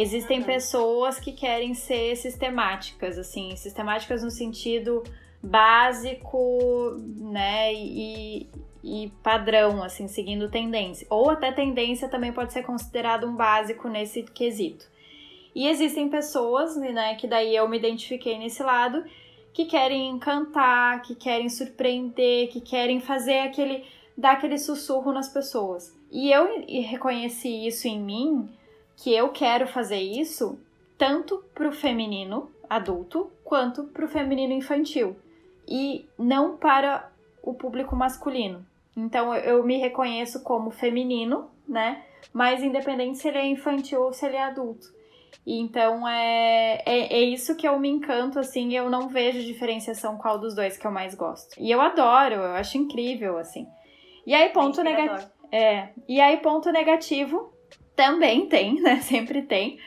[0.00, 0.44] Existem uhum.
[0.44, 5.02] pessoas que querem ser sistemáticas, assim, sistemáticas no sentido
[5.42, 8.46] básico, né, e,
[8.84, 11.04] e padrão, assim, seguindo tendência.
[11.10, 14.86] Ou até tendência também pode ser considerado um básico nesse quesito.
[15.52, 19.04] E existem pessoas, né, que daí eu me identifiquei nesse lado,
[19.52, 23.84] que querem encantar, que querem surpreender, que querem fazer aquele
[24.16, 25.92] dar aquele sussurro nas pessoas.
[26.08, 28.57] E eu reconheci isso em mim
[28.98, 30.58] que eu quero fazer isso
[30.96, 35.16] tanto para o feminino adulto quanto para o feminino infantil
[35.66, 37.10] e não para
[37.42, 38.66] o público masculino.
[38.96, 42.02] Então eu me reconheço como feminino, né?
[42.32, 44.92] Mas independente se ele é infantil ou se ele é adulto.
[45.46, 50.18] E então é, é, é, isso que eu me encanto, assim, eu não vejo diferenciação
[50.18, 51.54] qual dos dois que eu mais gosto.
[51.58, 53.66] E eu adoro, eu acho incrível, assim.
[54.26, 55.30] E aí, ponto negativo.
[55.50, 57.50] É, e aí, ponto negativo
[57.98, 59.00] também tem, né?
[59.02, 59.80] Sempre tem.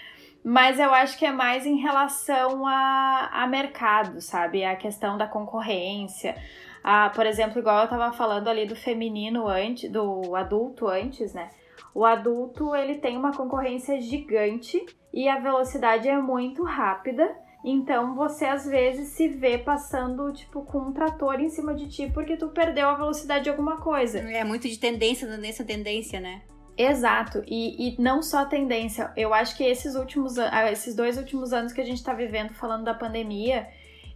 [0.43, 4.65] Mas eu acho que é mais em relação a, a mercado, sabe?
[4.65, 6.35] A questão da concorrência.
[6.83, 11.49] A, por exemplo, igual eu tava falando ali do feminino antes, do adulto antes, né?
[11.95, 14.83] O adulto, ele tem uma concorrência gigante
[15.13, 17.33] e a velocidade é muito rápida.
[17.63, 22.11] Então você às vezes se vê passando, tipo, com um trator em cima de ti
[22.11, 24.19] porque tu perdeu a velocidade de alguma coisa.
[24.19, 26.41] É muito de tendência, tendência, tendência, né?
[26.83, 29.11] Exato, e, e não só tendência.
[29.15, 32.53] Eu acho que esses últimos ah, esses dois últimos anos que a gente tá vivendo
[32.53, 33.67] falando da pandemia,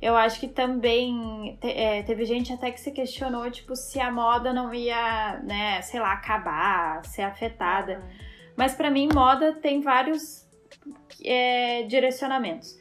[0.02, 4.12] eu acho que também te, é, teve gente até que se questionou, tipo, se a
[4.12, 8.00] moda não ia, né, sei lá, acabar, ser afetada.
[8.00, 8.26] Uhum.
[8.58, 10.48] Mas para mim, moda tem vários
[11.24, 12.78] é, direcionamentos.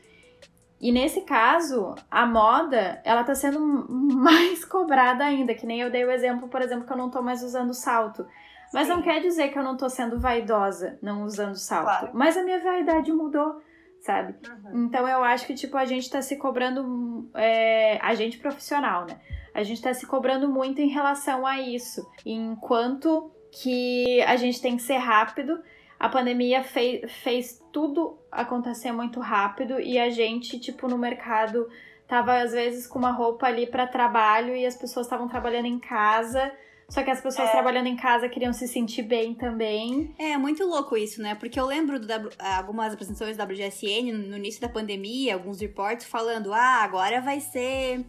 [0.81, 3.59] E nesse caso, a moda, ela tá sendo
[3.89, 7.23] mais cobrada ainda, que nem eu dei o exemplo, por exemplo, que eu não tô
[7.23, 8.27] mais usando salto.
[8.75, 8.95] Mas Sim.
[8.95, 11.85] não quer dizer que eu não tô sendo vaidosa não usando salto.
[11.85, 12.11] Claro.
[12.13, 13.63] Mas a minha vaidade mudou,
[14.01, 14.35] sabe?
[14.47, 14.85] Uhum.
[14.85, 17.31] Então eu acho que, tipo, a gente tá se cobrando.
[17.35, 19.19] É, a gente profissional, né?
[19.55, 22.07] A gente tá se cobrando muito em relação a isso.
[22.27, 25.63] Enquanto que a gente tem que ser rápido
[26.05, 31.67] a pandemia fez, fez tudo acontecer muito rápido e a gente, tipo, no mercado
[32.07, 35.79] tava às vezes com uma roupa ali para trabalho e as pessoas estavam trabalhando em
[35.79, 36.53] casa.
[36.95, 37.51] Só que as pessoas é.
[37.51, 40.15] trabalhando em casa queriam se sentir bem também.
[40.17, 41.35] É, muito louco isso, né?
[41.35, 46.53] Porque eu lembro de algumas apresentações da WGSN no início da pandemia, alguns reportes falando:
[46.53, 48.07] ah, agora vai ser.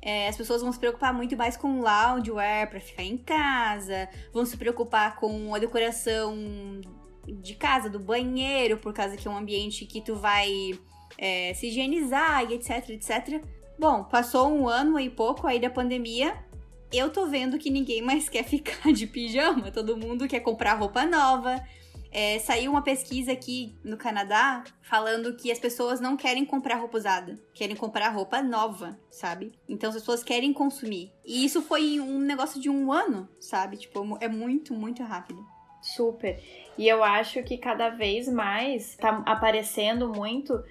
[0.00, 4.46] É, as pessoas vão se preocupar muito mais com loungewear para ficar em casa, vão
[4.46, 6.34] se preocupar com a decoração
[7.26, 10.72] de casa, do banheiro, por causa que é um ambiente que tu vai
[11.18, 13.44] é, se higienizar e etc, etc.
[13.78, 16.34] Bom, passou um ano e pouco aí da pandemia.
[16.92, 21.06] Eu tô vendo que ninguém mais quer ficar de pijama, todo mundo quer comprar roupa
[21.06, 21.62] nova.
[22.14, 26.98] É, saiu uma pesquisa aqui no Canadá falando que as pessoas não querem comprar roupa
[26.98, 29.52] usada, querem comprar roupa nova, sabe?
[29.66, 31.10] Então as pessoas querem consumir.
[31.24, 33.78] E isso foi um negócio de um ano, sabe?
[33.78, 35.42] Tipo, é muito, muito rápido.
[35.80, 36.38] Super.
[36.76, 40.62] E eu acho que cada vez mais tá aparecendo muito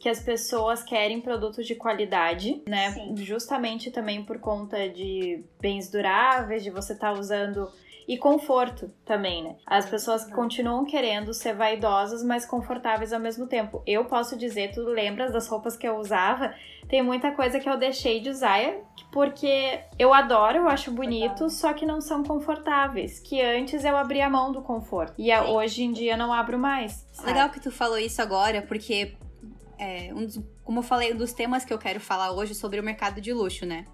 [0.00, 2.90] que as pessoas querem produtos de qualidade, né?
[2.92, 3.14] Sim.
[3.18, 7.70] Justamente também por conta de bens duráveis, de você estar tá usando
[8.08, 9.56] e conforto também, né?
[9.64, 13.82] As pessoas continuam querendo ser vaidosas, mas confortáveis ao mesmo tempo.
[13.86, 16.52] Eu posso dizer, tu lembras das roupas que eu usava?
[16.88, 18.74] Tem muita coisa que eu deixei de usar
[19.12, 23.20] porque eu adoro, eu acho bonito, só que não são confortáveis.
[23.20, 25.14] Que antes eu abria a mão do conforto.
[25.18, 25.44] E Sim.
[25.52, 27.06] hoje em dia não abro mais.
[27.12, 27.28] Sabe?
[27.28, 29.14] Legal que tu falou isso agora, porque
[29.80, 32.78] é, um dos, como eu falei, um dos temas que eu quero falar hoje sobre
[32.78, 33.86] o mercado de luxo, né?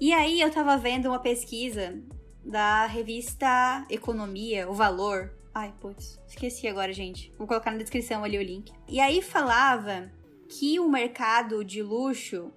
[0.00, 2.00] E aí eu tava vendo uma pesquisa
[2.44, 5.34] da revista Economia, o Valor.
[5.52, 7.32] Ai, putz, esqueci agora, gente.
[7.36, 8.72] Vou colocar na descrição ali o link.
[8.88, 10.10] E aí falava
[10.48, 12.52] que o mercado de luxo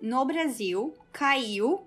[0.00, 1.86] no Brasil caiu,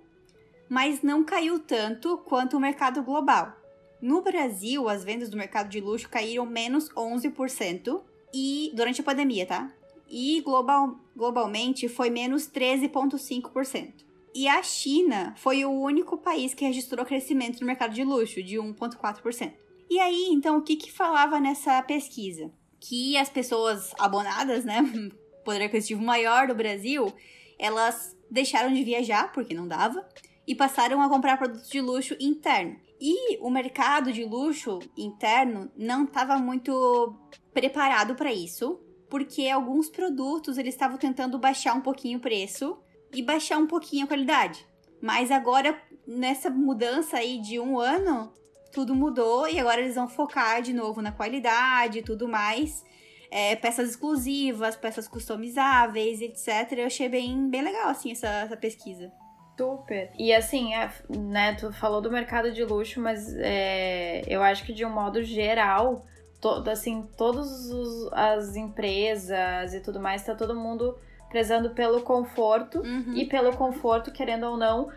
[0.67, 3.55] mas não caiu tanto quanto o mercado global.
[4.01, 8.01] No Brasil, as vendas do mercado de luxo caíram menos 11%
[8.33, 9.71] e durante a pandemia, tá?
[10.11, 14.03] E global, globalmente foi menos 13,5%.
[14.35, 18.57] E a China foi o único país que registrou crescimento no mercado de luxo, de
[18.57, 19.53] 1,4%.
[19.89, 22.51] E aí, então, o que, que falava nessa pesquisa?
[22.79, 24.81] Que as pessoas abonadas, né,
[25.43, 27.13] poder aquisitivo maior do Brasil,
[27.59, 30.07] elas deixaram de viajar, porque não dava,
[30.47, 32.77] e passaram a comprar produtos de luxo interno.
[32.99, 37.15] E o mercado de luxo interno não estava muito
[37.53, 38.79] preparado para isso,
[39.11, 42.81] porque alguns produtos eles estavam tentando baixar um pouquinho o preço
[43.13, 44.65] e baixar um pouquinho a qualidade.
[45.01, 48.31] Mas agora, nessa mudança aí de um ano,
[48.71, 52.85] tudo mudou e agora eles vão focar de novo na qualidade e tudo mais.
[53.29, 56.71] É, peças exclusivas, peças customizáveis, etc.
[56.77, 59.11] Eu achei bem, bem legal, assim, essa, essa pesquisa.
[59.57, 60.09] Super.
[60.17, 64.71] E assim, é, né, tu falou do mercado de luxo, mas é, eu acho que
[64.71, 66.05] de um modo geral,
[66.41, 67.71] to, assim, todas
[68.11, 70.97] as empresas e tudo mais, tá todo mundo
[71.29, 73.13] prezando pelo conforto uhum.
[73.15, 74.89] e pelo conforto, querendo ou não,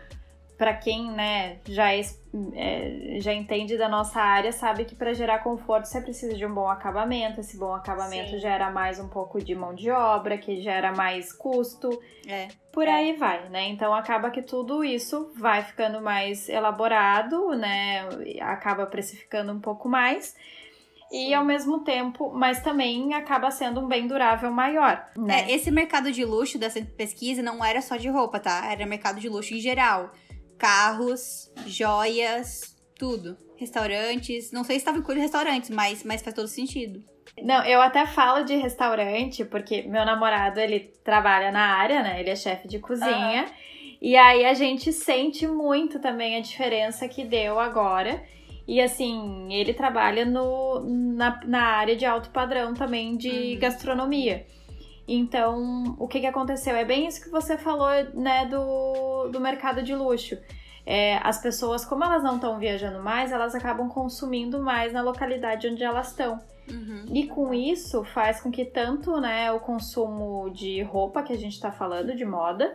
[0.57, 2.01] para quem né, já, é,
[2.53, 6.53] é, já entende da nossa área, sabe que para gerar conforto você precisa de um
[6.53, 7.39] bom acabamento.
[7.39, 8.39] Esse bom acabamento Sim.
[8.39, 11.89] gera mais um pouco de mão de obra, que gera mais custo.
[12.27, 12.47] É.
[12.71, 12.91] Por é.
[12.91, 13.67] aí vai, né?
[13.67, 18.07] Então acaba que tudo isso vai ficando mais elaborado, né?
[18.41, 20.35] Acaba precificando um pouco mais
[21.15, 25.09] e ao mesmo tempo, mas também acaba sendo um bem durável maior.
[25.17, 25.45] Né?
[25.49, 28.69] É, esse mercado de luxo dessa pesquisa não era só de roupa, tá?
[28.69, 30.11] Era mercado de luxo em geral.
[30.57, 33.37] Carros, joias, tudo.
[33.55, 34.51] Restaurantes.
[34.51, 37.01] Não sei se estava incluído restaurantes, mas, mas faz todo sentido.
[37.41, 42.19] Não, eu até falo de restaurante, porque meu namorado, ele trabalha na área, né?
[42.19, 43.43] Ele é chefe de cozinha.
[43.43, 43.65] Uhum.
[44.01, 48.21] E aí a gente sente muito também a diferença que deu agora.
[48.67, 53.59] E assim, ele trabalha no, na, na área de alto padrão também de uhum.
[53.59, 54.45] gastronomia.
[55.07, 56.75] Então, o que, que aconteceu?
[56.75, 60.35] É bem isso que você falou, né, do, do mercado de luxo.
[60.85, 65.67] É, as pessoas, como elas não estão viajando mais, elas acabam consumindo mais na localidade
[65.67, 66.41] onde elas estão.
[66.69, 67.05] Uhum.
[67.13, 71.53] E com isso faz com que tanto né, o consumo de roupa que a gente
[71.53, 72.73] está falando, de moda,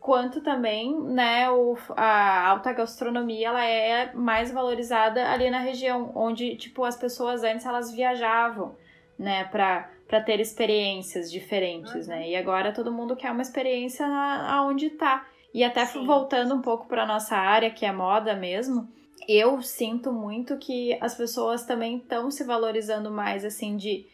[0.00, 6.56] quanto também, né, o, a alta gastronomia, ela é mais valorizada ali na região, onde,
[6.56, 8.76] tipo, as pessoas antes, elas viajavam,
[9.18, 12.14] né, pra, pra ter experiências diferentes, uhum.
[12.14, 15.26] né, e agora todo mundo quer uma experiência aonde tá.
[15.52, 16.06] E até Sim.
[16.06, 18.88] voltando um pouco para nossa área, que é moda mesmo,
[19.26, 24.06] eu sinto muito que as pessoas também estão se valorizando mais, assim, de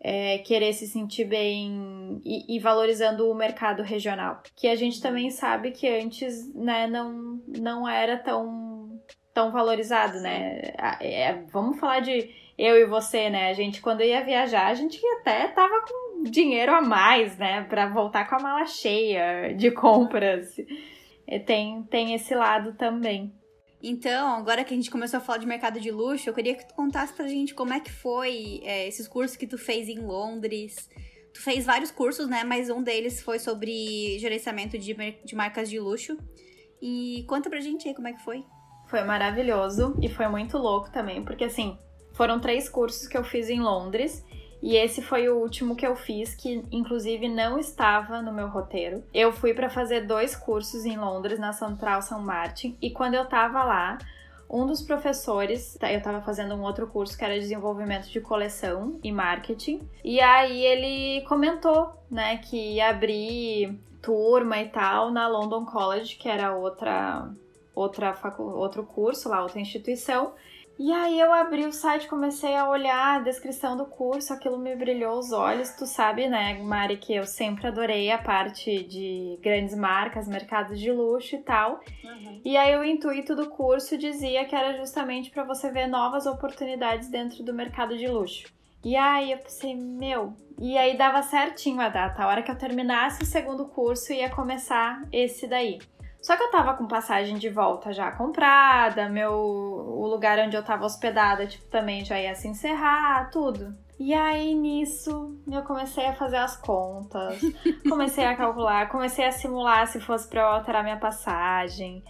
[0.00, 4.42] é, querer se sentir bem e, e, valorizando o mercado regional.
[4.54, 9.00] Que a gente também sabe que antes né, não, não era tão,
[9.34, 10.72] tão valorizado, né?
[11.00, 13.50] É, vamos falar de eu e você, né?
[13.50, 17.64] A gente, quando ia viajar, a gente até tava com dinheiro a mais, né?
[17.64, 20.56] Pra voltar com a mala cheia de compras.
[21.44, 23.32] Tem, tem esse lado também.
[23.82, 26.66] Então, agora que a gente começou a falar de mercado de luxo, eu queria que
[26.66, 30.00] tu contasse pra gente como é que foi é, esses cursos que tu fez em
[30.00, 30.88] Londres.
[31.32, 32.42] Tu fez vários cursos, né?
[32.42, 36.18] Mas um deles foi sobre gerenciamento de, de marcas de luxo.
[36.82, 38.44] E conta pra gente aí como é que foi.
[38.88, 41.78] Foi maravilhoso e foi muito louco também, porque assim,
[42.14, 44.24] foram três cursos que eu fiz em Londres
[44.62, 49.02] e esse foi o último que eu fiz, que inclusive não estava no meu roteiro.
[49.14, 53.24] Eu fui para fazer dois cursos em Londres, na Central São Martin, e quando eu
[53.26, 53.98] tava lá,
[54.50, 58.98] um dos professores, tá, eu estava fazendo um outro curso que era desenvolvimento de coleção
[59.04, 65.64] e marketing, e aí ele comentou, né, que ia abrir turma e tal na London
[65.64, 67.28] College, que era outra
[67.74, 70.32] outra outro curso lá, outra instituição.
[70.78, 74.76] E aí eu abri o site, comecei a olhar a descrição do curso, aquilo me
[74.76, 75.70] brilhou os olhos.
[75.70, 80.92] Tu sabe, né, Mari, que eu sempre adorei a parte de grandes marcas, mercados de
[80.92, 81.80] luxo e tal.
[82.04, 82.40] Uhum.
[82.44, 87.08] E aí o intuito do curso dizia que era justamente para você ver novas oportunidades
[87.08, 88.46] dentro do mercado de luxo.
[88.84, 92.22] E aí eu pensei, meu, e aí dava certinho a data.
[92.22, 95.80] A hora que eu terminasse o segundo curso ia começar esse daí.
[96.20, 100.64] Só que eu tava com passagem de volta já comprada, meu o lugar onde eu
[100.64, 103.74] tava hospedada, tipo, também já ia se encerrar, tudo.
[103.98, 107.40] E aí nisso eu comecei a fazer as contas,
[107.88, 112.02] comecei a calcular, comecei a simular se fosse para eu alterar minha passagem.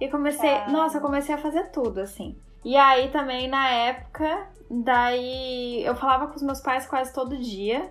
[0.00, 0.70] E comecei, ah.
[0.70, 2.36] nossa, eu comecei a fazer tudo assim.
[2.64, 7.90] E aí também na época, daí eu falava com os meus pais quase todo dia.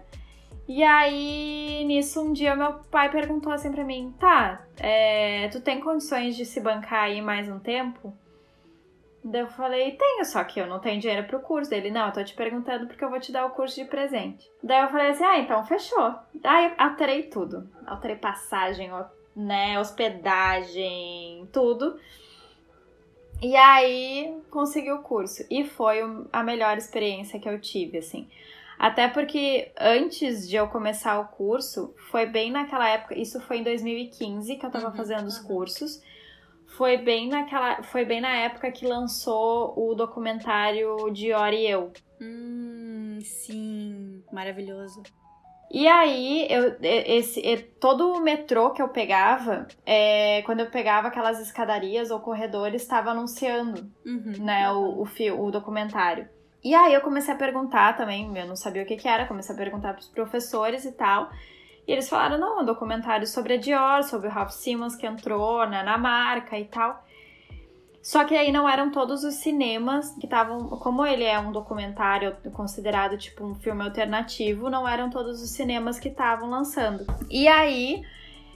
[0.67, 5.79] E aí, nisso, um dia meu pai perguntou assim pra mim: tá, é, tu tem
[5.79, 8.13] condições de se bancar aí mais um tempo?
[9.25, 11.73] Daí eu falei, tenho, só que eu não tenho dinheiro pro curso.
[11.73, 14.51] Ele, não, eu tô te perguntando porque eu vou te dar o curso de presente.
[14.61, 16.13] Daí eu falei assim, ah, então fechou.
[16.35, 17.69] Daí alterei tudo.
[17.87, 18.91] Alterei passagem,
[19.33, 21.97] né, hospedagem, tudo.
[23.41, 25.45] E aí consegui o curso.
[25.49, 25.99] E foi
[26.31, 28.27] a melhor experiência que eu tive, assim.
[28.83, 33.63] Até porque antes de eu começar o curso, foi bem naquela época, isso foi em
[33.63, 36.01] 2015 que eu tava uhum, fazendo os cursos.
[36.75, 41.93] Foi bem naquela, foi bem na época que lançou o documentário de Ori e eu.
[42.19, 45.01] Hum, sim, maravilhoso.
[45.71, 47.41] E aí, eu, esse,
[47.79, 53.11] todo o metrô que eu pegava, é, quando eu pegava aquelas escadarias ou corredores, estava
[53.11, 54.69] anunciando uhum, né.
[54.73, 56.27] O, o, o documentário.
[56.63, 59.53] E aí eu comecei a perguntar também, eu não sabia o que, que era, comecei
[59.53, 61.29] a perguntar para os professores e tal.
[61.85, 65.67] E eles falaram, não, um documentário sobre a Dior, sobre o Ralph Simmons que entrou
[65.67, 67.03] né, na marca e tal.
[68.01, 70.67] Só que aí não eram todos os cinemas que estavam.
[70.77, 75.99] Como ele é um documentário considerado tipo um filme alternativo, não eram todos os cinemas
[75.99, 77.05] que estavam lançando.
[77.29, 78.01] E aí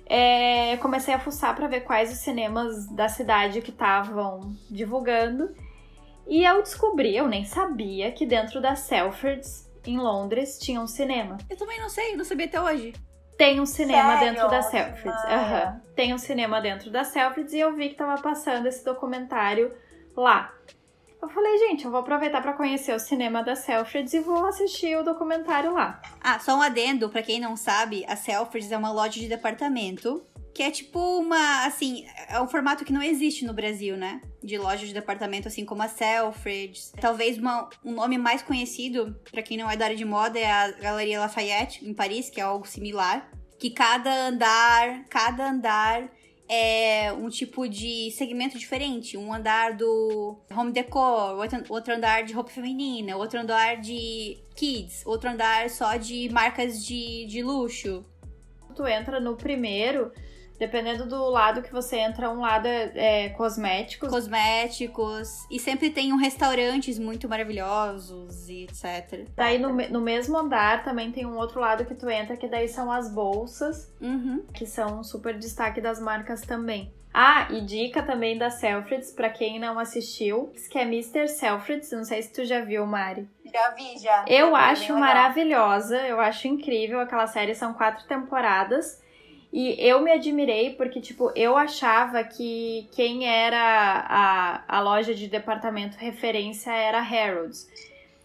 [0.05, 5.55] é, comecei a fuçar para ver quais os cinemas da cidade que estavam divulgando.
[6.27, 11.37] E eu descobri, eu nem sabia, que dentro da Selfridges, em Londres, tinha um cinema.
[11.49, 12.93] Eu também não sei, não sabia até hoje.
[13.37, 14.33] Tem um cinema Sério?
[14.33, 15.23] dentro da Selfridges.
[15.23, 15.79] Uhum.
[15.95, 19.73] Tem um cinema dentro da Selfridges e eu vi que tava passando esse documentário
[20.15, 20.51] lá.
[21.21, 24.97] Eu falei, gente, eu vou aproveitar para conhecer o cinema da Selfridges e vou assistir
[24.97, 26.01] o documentário lá.
[26.21, 30.23] Ah, só um adendo, para quem não sabe, a Selfridges é uma loja de departamento
[30.57, 34.19] que é tipo uma, assim, é um formato que não existe no Brasil, né?
[34.41, 36.91] De loja de departamento, assim como a Selfridges.
[36.99, 40.49] Talvez uma, um nome mais conhecido, para quem não é da área de moda, é
[40.49, 43.29] a Galeria Lafayette, em Paris, que é algo similar.
[43.59, 46.09] Que cada andar, cada andar
[46.49, 49.15] é um tipo de segmento diferente.
[49.15, 51.37] Um andar do home decor,
[51.69, 57.27] outro andar de roupa feminina, outro andar de kids, outro andar só de marcas de,
[57.27, 58.03] de luxo.
[58.75, 60.11] Tu entra no primeiro,
[60.59, 64.09] Dependendo do lado que você entra, um lado é, é cosméticos.
[64.09, 65.45] Cosméticos.
[65.51, 69.27] E sempre tem um restaurantes muito maravilhosos e etc.
[69.35, 72.67] Daí no, no mesmo andar também tem um outro lado que tu entra, que daí
[72.67, 74.43] são as bolsas, uhum.
[74.53, 76.91] que são um super destaque das marcas também.
[77.13, 81.27] Ah, e dica também da Selfridges, para quem não assistiu, que é Mr.
[81.27, 83.27] Selfridges, não sei se tu já viu, Mari.
[83.43, 84.23] Já vi, já.
[84.27, 89.01] Eu acho maravilhosa, eu acho incrível aquela série, são quatro temporadas.
[89.51, 93.57] E eu me admirei porque, tipo, eu achava que quem era
[94.07, 97.67] a, a loja de departamento referência era Harrods.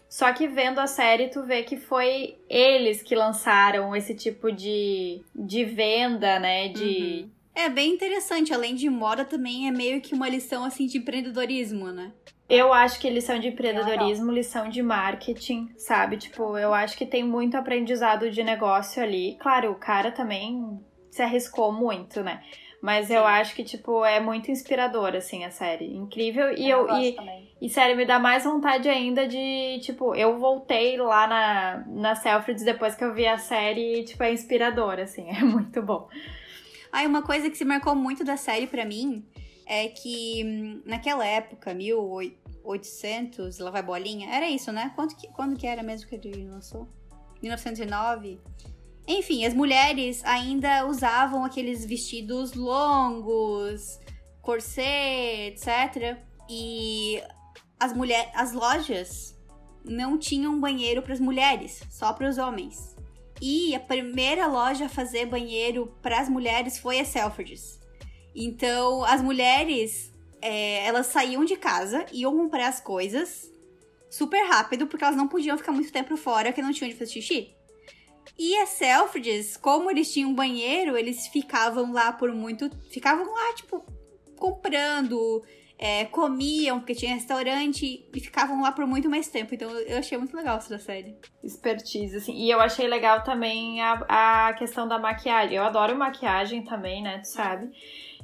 [0.09, 5.23] Só que vendo a série, tu vê que foi eles que lançaram esse tipo de,
[5.33, 6.67] de venda, né?
[6.67, 7.23] De.
[7.23, 7.29] Uhum.
[7.55, 8.53] É bem interessante.
[8.53, 12.11] Além de moda, também é meio que uma lição assim de empreendedorismo, né?
[12.47, 16.17] Eu acho que lição de empreendedorismo, lição de marketing, sabe?
[16.17, 19.35] Tipo, eu acho que tem muito aprendizado de negócio ali.
[19.39, 20.79] Claro, o cara também
[21.13, 22.41] se arriscou muito, né?
[22.81, 23.13] Mas Sim.
[23.13, 25.95] eu acho que, tipo, é muito inspirador, assim, a série.
[25.95, 26.53] Incrível.
[26.57, 27.15] E eu, eu e,
[27.61, 32.65] e, sério, me dá mais vontade ainda de, tipo, eu voltei lá na, na Selfridges
[32.65, 36.09] depois que eu vi a série e, tipo, é inspirador, assim, é muito bom.
[36.91, 39.23] Ah, uma coisa que se marcou muito da série para mim
[39.65, 44.91] é que hum, naquela época, 1800, lá vai bolinha, era isso, né?
[44.95, 46.89] Quanto que, quando que era mesmo que ele lançou?
[47.41, 48.41] 1909.
[49.07, 53.99] Enfim, as mulheres ainda usavam aqueles vestidos longos,
[54.41, 56.17] corset, etc.
[56.49, 57.21] E
[57.79, 59.37] as mulheres, as lojas
[59.83, 62.95] não tinham banheiro para as mulheres, só para os homens.
[63.41, 67.81] E a primeira loja a fazer banheiro para as mulheres foi a Selfridges.
[68.33, 73.51] Então, as mulheres, é, elas saíam de casa, iam comprar as coisas
[74.09, 77.11] super rápido, porque elas não podiam ficar muito tempo fora, porque não tinham onde fazer
[77.11, 77.53] xixi.
[78.37, 82.69] E as Selfridges, como eles tinham banheiro, eles ficavam lá por muito.
[82.89, 83.85] Ficavam lá, tipo,
[84.35, 85.43] comprando,
[85.77, 89.53] é, comiam, porque tinha restaurante, e ficavam lá por muito mais tempo.
[89.53, 91.15] Então eu achei muito legal essa série.
[91.43, 92.33] Expertise, assim.
[92.33, 95.55] E eu achei legal também a, a questão da maquiagem.
[95.55, 97.19] Eu adoro maquiagem também, né?
[97.19, 97.71] Tu sabe?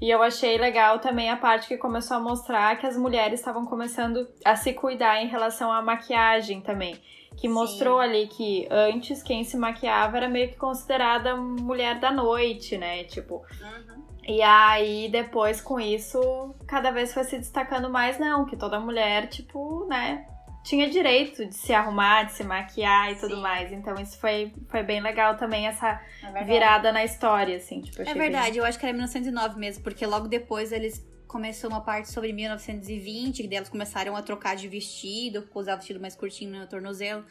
[0.02, 3.66] E eu achei legal também a parte que começou a mostrar que as mulheres estavam
[3.66, 7.00] começando a se cuidar em relação à maquiagem também
[7.40, 8.04] que mostrou Sim.
[8.04, 13.06] ali que antes quem se maquiava era meio que considerada mulher da noite, né?
[13.06, 13.36] Tipo.
[13.62, 14.04] Uhum.
[14.28, 19.28] E aí, depois com isso, cada vez foi se destacando mais, não, que toda mulher,
[19.28, 20.28] tipo, né,
[20.64, 23.42] tinha direito de se arrumar, de se maquiar e tudo Sim.
[23.42, 23.72] mais.
[23.72, 27.82] Então isso foi, foi bem legal também, essa é virada na história, assim.
[27.82, 28.60] Tipo, é verdade, bem...
[28.60, 33.48] eu acho que era 1909 mesmo, porque logo depois eles começou uma parte sobre 1920,
[33.48, 37.24] que elas começaram a trocar de vestido, usar vestido mais curtinho no tornozelo.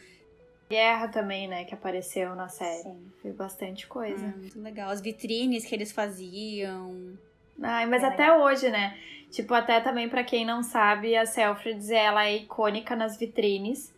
[0.70, 2.84] Guerra também, né, que apareceu na série.
[2.84, 3.12] Sim.
[3.20, 4.24] Foi bastante coisa.
[4.24, 4.88] Ah, muito legal.
[4.88, 7.18] As vitrines que eles faziam.
[7.60, 8.42] Ai, mas é até legal.
[8.42, 8.96] hoje, né?
[9.32, 13.92] Tipo, até também para quem não sabe, a Selfridges, ela é icônica nas vitrines.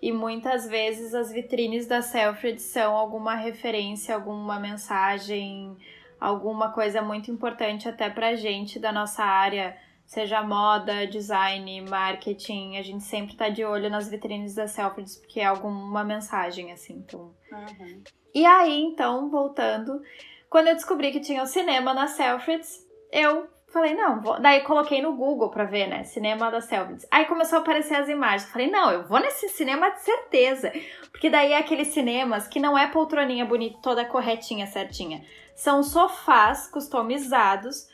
[0.00, 5.76] E muitas vezes as vitrines da Selfridges são alguma referência, alguma mensagem,
[6.20, 12.76] alguma coisa muito importante até pra gente da nossa área, seja moda, design, marketing.
[12.76, 17.02] A gente sempre tá de olho nas vitrines da Selfridges porque é alguma mensagem, assim.
[17.06, 17.34] Então...
[17.52, 18.02] Uhum.
[18.34, 20.00] E aí, então, voltando,
[20.48, 24.40] quando eu descobri que tinha o cinema na Selfridges, eu Falei, não, vou...
[24.40, 26.02] daí coloquei no Google pra ver, né?
[26.02, 27.06] Cinema da Selvid's.
[27.08, 28.50] Aí começou a aparecer as imagens.
[28.50, 30.72] Falei, não, eu vou nesse cinema de certeza.
[31.12, 35.24] Porque daí é aqueles cinemas que não é poltroninha bonita, toda corretinha, certinha.
[35.60, 37.86] São sofás customizados,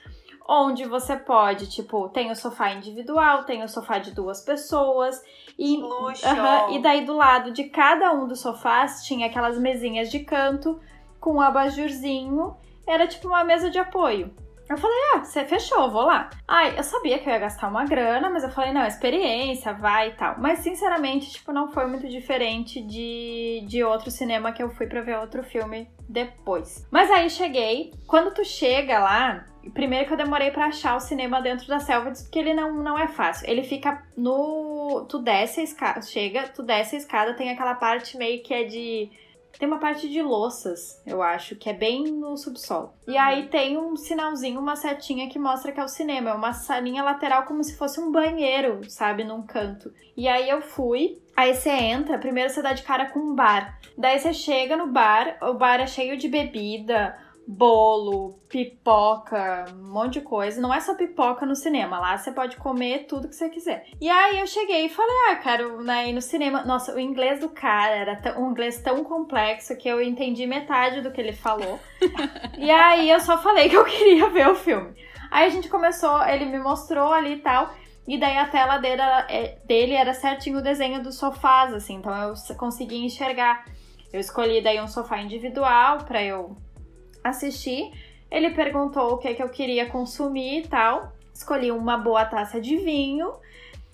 [0.48, 5.20] onde você pode, tipo, tem o sofá individual, tem o sofá de duas pessoas.
[5.58, 6.24] E, Luxo.
[6.24, 10.20] Uh -huh, e daí do lado de cada um dos sofás tinha aquelas mesinhas de
[10.20, 10.80] canto
[11.18, 12.56] com um abajurzinho.
[12.86, 14.32] Era tipo uma mesa de apoio.
[14.68, 16.28] Eu falei, ah, você fechou, vou lá.
[16.46, 20.08] Ai, eu sabia que eu ia gastar uma grana, mas eu falei, não, experiência, vai
[20.08, 20.34] e tal.
[20.38, 25.02] Mas, sinceramente, tipo, não foi muito diferente de, de outro cinema que eu fui pra
[25.02, 26.86] ver outro filme depois.
[26.90, 31.40] Mas aí cheguei, quando tu chega lá, primeiro que eu demorei para achar o cinema
[31.40, 33.48] dentro da selva, porque ele não, não é fácil.
[33.48, 35.06] Ele fica no...
[35.08, 38.64] Tu desce a escada, chega, tu desce a escada, tem aquela parte meio que é
[38.64, 39.10] de
[39.58, 42.92] tem uma parte de louças, eu acho, que é bem no subsolo.
[43.06, 43.20] E uhum.
[43.20, 46.30] aí tem um sinalzinho, uma setinha que mostra que é o cinema.
[46.30, 49.92] É uma salinha lateral como se fosse um banheiro, sabe, num canto.
[50.16, 51.22] E aí eu fui.
[51.36, 53.78] Aí você entra, primeiro você dá de cara com um bar.
[53.96, 57.16] Daí você chega no bar, o bar é cheio de bebida,
[57.46, 60.60] bolo, pipoca, um monte de coisa.
[60.60, 63.86] Não é só pipoca no cinema, lá você pode comer tudo que você quiser.
[64.00, 66.64] E aí eu cheguei e falei, ah, quero né, ir no cinema.
[66.64, 71.12] Nossa, o inglês do cara era um inglês tão complexo que eu entendi metade do
[71.12, 71.78] que ele falou.
[72.58, 74.94] e aí eu só falei que eu queria ver o filme.
[75.30, 77.72] Aí a gente começou, ele me mostrou ali e tal.
[78.08, 81.96] E daí a tela dele era, é, dele era certinho o desenho dos sofás, assim,
[81.96, 83.64] então eu consegui enxergar.
[84.12, 86.56] Eu escolhi daí um sofá individual para eu
[87.28, 87.90] assisti.
[88.30, 91.12] Ele perguntou o que, que eu queria consumir e tal.
[91.32, 93.32] Escolhi uma boa taça de vinho.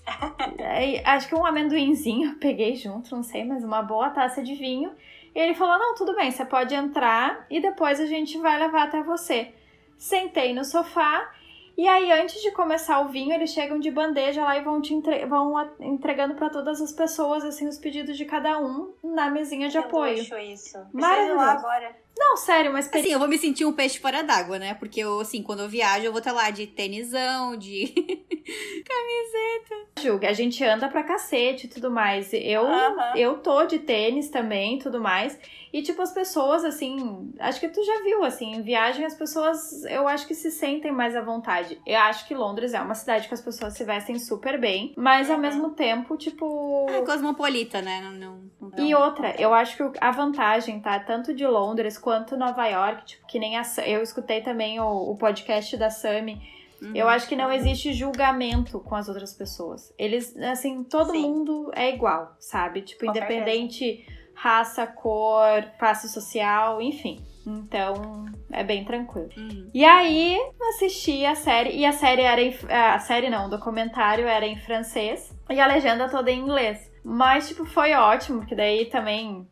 [1.05, 4.91] acho que um amendoinzinho eu peguei junto, não sei, mas uma boa taça de vinho.
[5.33, 8.83] E ele falou: Não, tudo bem, você pode entrar e depois a gente vai levar
[8.83, 9.53] até você.
[9.97, 11.31] Sentei no sofá
[11.75, 14.93] e aí, antes de começar o vinho, eles chegam de bandeja lá e vão te
[14.93, 15.25] entre...
[15.25, 19.79] vão entregando para todas as pessoas assim os pedidos de cada um na mesinha de
[19.79, 20.17] que apoio.
[20.17, 20.77] Luxo isso.
[20.93, 21.37] Maravilhoso.
[21.37, 22.02] lá agora.
[22.17, 24.73] Não, sério, mas assim, eu vou me sentir um peixe fora d'água, né?
[24.75, 27.87] Porque eu assim, quando eu viajo, eu vou estar lá de tênisão, de
[28.85, 30.01] camiseta.
[30.01, 32.31] Julga, a gente anda pra cacete e tudo mais.
[32.33, 33.17] Eu uh -huh.
[33.17, 35.37] eu tô de tênis também, tudo mais.
[35.73, 39.83] E, tipo, as pessoas, assim, acho que tu já viu, assim, em viagem as pessoas,
[39.85, 41.81] eu acho que se sentem mais à vontade.
[41.83, 45.31] Eu acho que Londres é uma cidade que as pessoas se vestem super bem, mas
[45.31, 45.41] ao uhum.
[45.41, 46.85] mesmo tempo, tipo.
[46.87, 48.01] É cosmopolita, né?
[48.03, 50.99] Não, não, não, e outra, eu acho que a vantagem, tá?
[50.99, 53.63] Tanto de Londres quanto Nova York, tipo, que nem a.
[53.85, 56.41] Eu escutei também o, o podcast da Sami.
[56.81, 56.91] Uhum.
[56.93, 59.93] Eu acho que não existe julgamento com as outras pessoas.
[59.97, 61.21] Eles, assim, todo Sim.
[61.21, 62.81] mundo é igual, sabe?
[62.81, 63.95] Tipo, com independente.
[63.97, 67.23] Certeza raça, cor, classe social, enfim.
[67.45, 69.29] Então, é bem tranquilo.
[69.35, 69.69] Uhum.
[69.73, 70.37] E aí,
[70.69, 74.57] assisti a série, e a série era em, a série não, o documentário era em
[74.57, 76.91] francês e a legenda toda em inglês.
[77.03, 79.45] Mas tipo, foi ótimo, porque daí também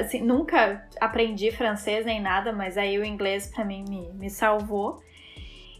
[0.00, 5.02] assim, nunca aprendi francês nem nada, mas aí o inglês para mim me, me salvou.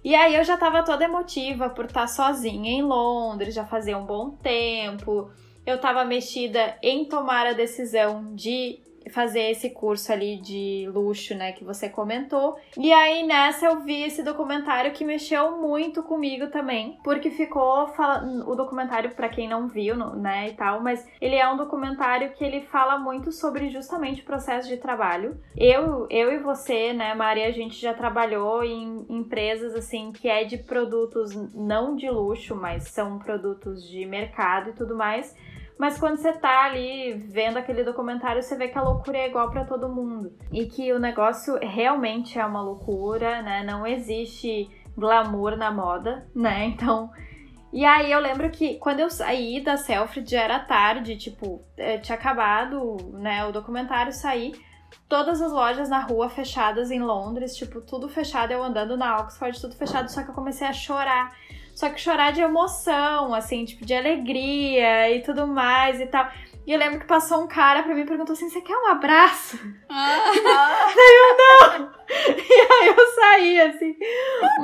[0.03, 4.05] E aí eu já tava toda emotiva por estar sozinha em Londres, já fazia um
[4.05, 5.31] bom tempo
[5.67, 8.81] eu estava mexida em tomar a decisão de
[9.15, 12.59] fazer esse curso ali de luxo, né, que você comentou.
[12.77, 17.89] E aí nessa eu vi esse documentário que mexeu muito comigo também, porque ficou
[18.47, 22.45] o documentário para quem não viu, né, e tal, mas ele é um documentário que
[22.45, 25.41] ele fala muito sobre justamente o processo de trabalho.
[25.57, 30.43] Eu, eu e você, né, Maria, a gente já trabalhou em empresas assim que é
[30.43, 35.35] de produtos não de luxo, mas são produtos de mercado e tudo mais
[35.79, 39.51] mas quando você tá ali vendo aquele documentário, você vê que a loucura é igual
[39.51, 40.33] para todo mundo.
[40.53, 43.65] E que o negócio realmente é uma loucura, né?
[43.65, 46.67] Não existe glamour na moda, né?
[46.75, 47.11] Então.
[47.73, 51.99] E aí eu lembro que quando eu saí da Selfridge já era tarde, tipo, eh,
[51.99, 54.53] tinha acabado, né, o documentário sair.
[55.09, 59.61] todas as lojas na rua fechadas em Londres, tipo, tudo fechado, eu andando na Oxford,
[59.61, 61.35] tudo fechado, só que eu comecei a chorar.
[61.75, 66.31] Só que chorar de emoção, assim, tipo, de alegria e tudo mais e tal.
[66.67, 68.87] E eu lembro que passou um cara pra mim e perguntou assim: Você quer um
[68.87, 69.59] abraço?
[69.89, 70.33] Ah.
[70.95, 71.95] Daí eu não!
[72.09, 73.97] E aí eu saí, assim.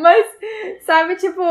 [0.01, 0.27] Mas,
[0.83, 1.43] sabe, tipo,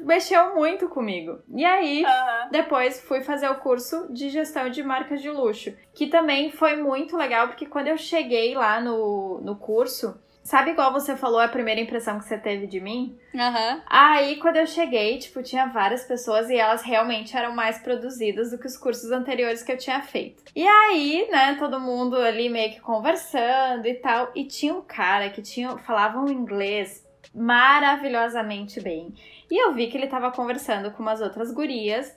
[0.00, 1.38] mexeu muito comigo.
[1.54, 2.04] E aí,
[2.50, 7.16] depois fui fazer o curso de gestão de marcas de luxo, que também foi muito
[7.16, 10.18] legal, porque quando eu cheguei lá no, no curso,
[10.48, 13.18] Sabe igual você falou a primeira impressão que você teve de mim?
[13.34, 13.82] Uhum.
[13.86, 18.58] Aí, quando eu cheguei, tipo, tinha várias pessoas e elas realmente eram mais produzidas do
[18.58, 20.42] que os cursos anteriores que eu tinha feito.
[20.56, 24.32] E aí, né, todo mundo ali meio que conversando e tal.
[24.34, 29.12] E tinha um cara que tinha, falava um inglês maravilhosamente bem.
[29.50, 32.16] E eu vi que ele tava conversando com umas outras gurias.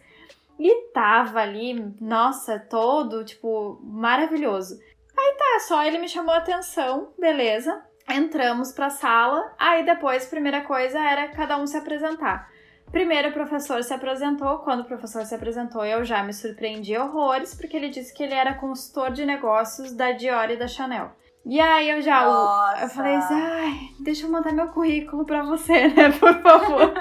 [0.57, 4.79] E tava ali, nossa, todo, tipo, maravilhoso.
[5.19, 10.25] Aí tá, só ele me chamou a atenção, beleza entramos para a sala, aí depois,
[10.25, 12.49] primeira coisa era cada um se apresentar.
[12.91, 17.55] Primeiro o professor se apresentou, quando o professor se apresentou eu já me surpreendi horrores,
[17.55, 21.11] porque ele disse que ele era consultor de negócios da Dior e da Chanel.
[21.45, 22.83] E aí eu já Nossa.
[22.83, 26.93] eu falei assim, ai, deixa eu mandar meu currículo para você, né, por favor.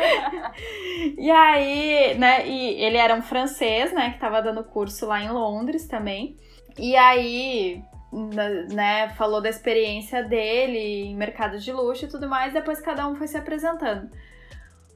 [1.18, 5.28] e aí, né, e ele era um francês, né, que tava dando curso lá em
[5.28, 6.36] Londres também.
[6.78, 7.82] E aí,
[8.12, 13.14] né, falou da experiência dele em mercado de luxo e tudo mais, depois cada um
[13.14, 14.10] foi se apresentando.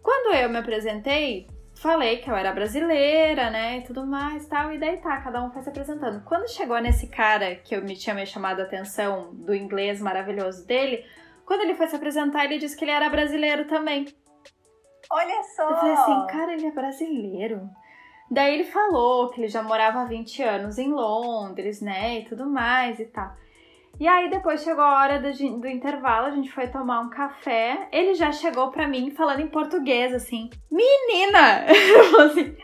[0.02, 4.78] Quando eu me apresentei, falei que eu era brasileira, né, e tudo mais, tal, e
[4.78, 6.24] daí tá, cada um foi se apresentando.
[6.24, 10.66] Quando chegou nesse cara que eu me tinha me chamado a atenção do inglês maravilhoso
[10.66, 11.04] dele,
[11.46, 14.06] quando ele foi se apresentar, ele disse que ele era brasileiro também.
[15.10, 15.70] Olha só!
[15.70, 17.70] Eu falei assim, cara, ele é brasileiro.
[18.30, 22.46] Daí ele falou que ele já morava há 20 anos em Londres, né, e tudo
[22.46, 23.32] mais e tal.
[24.00, 27.88] E aí depois chegou a hora do, do intervalo, a gente foi tomar um café.
[27.92, 31.64] Ele já chegou pra mim falando em português, assim, menina!
[32.26, 32.56] assim,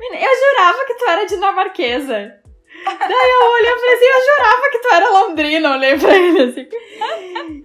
[0.00, 2.43] eu jurava que tu era dinamarquesa.
[2.84, 6.42] Daí eu olhei e falei assim, eu jurava que tu era londrina, olhei pra ele
[6.42, 6.68] assim.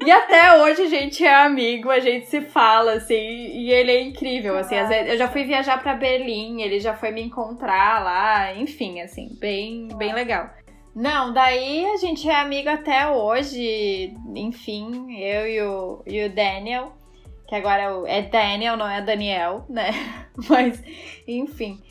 [0.05, 4.01] E até hoje a gente é amigo, a gente se fala, assim, e ele é
[4.01, 4.75] incrível, assim.
[4.87, 9.37] Vezes, eu já fui viajar pra Berlim, ele já foi me encontrar lá, enfim, assim,
[9.39, 10.49] bem, bem legal.
[10.95, 16.93] Não, daí a gente é amigo até hoje, enfim, eu e o, e o Daniel,
[17.47, 19.91] que agora é Daniel, não é Daniel, né?
[20.49, 20.81] Mas,
[21.27, 21.81] enfim.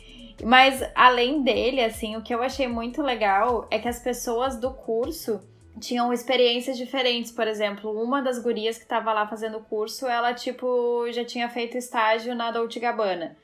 [0.43, 4.71] Mas além dele, assim, o que eu achei muito legal é que as pessoas do
[4.71, 5.41] curso
[5.79, 7.31] tinham experiências diferentes.
[7.31, 11.49] Por exemplo, uma das gurias que estava lá fazendo o curso, ela, tipo, já tinha
[11.49, 13.37] feito estágio na Dolce Gabbana.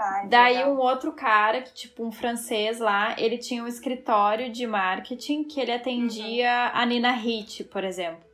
[0.00, 0.74] Ai, Daí legal.
[0.74, 5.60] um outro cara, que tipo um francês lá, ele tinha um escritório de marketing que
[5.60, 6.80] ele atendia Uhum.
[6.80, 8.27] a Nina Ricci, por exemplo.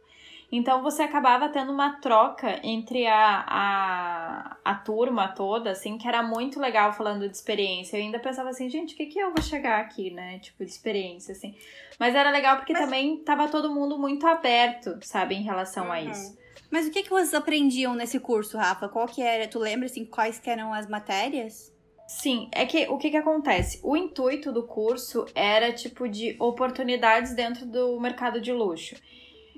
[0.56, 6.22] Então você acabava tendo uma troca entre a, a, a turma toda, assim, que era
[6.22, 7.96] muito legal falando de experiência.
[7.96, 10.38] Eu ainda pensava assim, gente, o que que eu vou chegar aqui, né?
[10.38, 11.56] Tipo, de experiência, assim.
[11.98, 15.98] Mas era legal porque Mas- também tava todo mundo muito aberto, sabe, em relação a
[15.98, 16.10] Uhum.
[16.12, 16.38] isso.
[16.70, 18.88] Mas o que, que vocês aprendiam nesse curso, Rafa?
[18.88, 19.48] Qual que era?
[19.48, 21.72] Tu lembra, assim, quais que eram as matérias?
[22.06, 23.80] Sim, é que o que que acontece?
[23.82, 28.94] O intuito do curso era tipo de oportunidades dentro do mercado de luxo.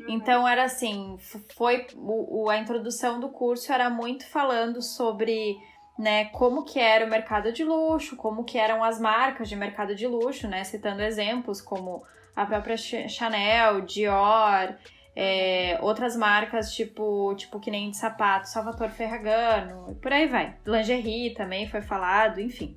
[0.09, 1.17] Então era assim,
[1.57, 5.57] foi o, a introdução do curso era muito falando sobre,
[5.99, 9.95] né, como que era o mercado de luxo, como que eram as marcas de mercado
[9.95, 12.05] de luxo, né, citando exemplos como
[12.35, 14.75] a própria Ch- Chanel, Dior,
[15.17, 20.55] é, outras marcas tipo, tipo que nem de sapato, Salvatore Ferragamo, e por aí vai.
[20.65, 22.77] Lingerie também foi falado, enfim.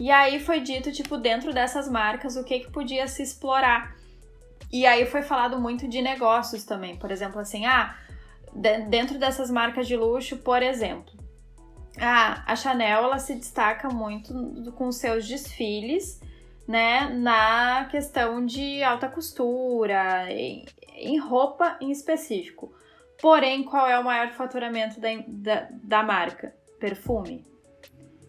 [0.00, 3.96] E aí foi dito, tipo, dentro dessas marcas, o que que podia se explorar.
[4.70, 6.96] E aí foi falado muito de negócios também.
[6.96, 7.96] Por exemplo, assim, ah,
[8.54, 11.12] de- dentro dessas marcas de luxo, por exemplo,
[12.00, 16.20] ah, a Chanel ela se destaca muito com seus desfiles,
[16.66, 20.66] né, na questão de alta costura, em,
[20.96, 22.70] em roupa em específico.
[23.22, 26.54] Porém, qual é o maior faturamento da, da, da marca?
[26.78, 27.44] Perfume,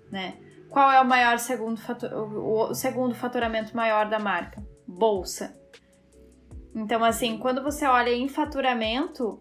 [0.09, 0.37] né?
[0.69, 4.63] Qual é o maior segundo fatu- o segundo faturamento maior da marca?
[4.87, 5.58] Bolsa.
[6.79, 9.37] Então, assim, quando você olha em faturamento,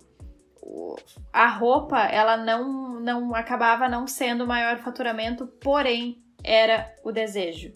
[1.33, 7.73] a roupa, ela não, não acabava não sendo o maior faturamento, porém era o desejo.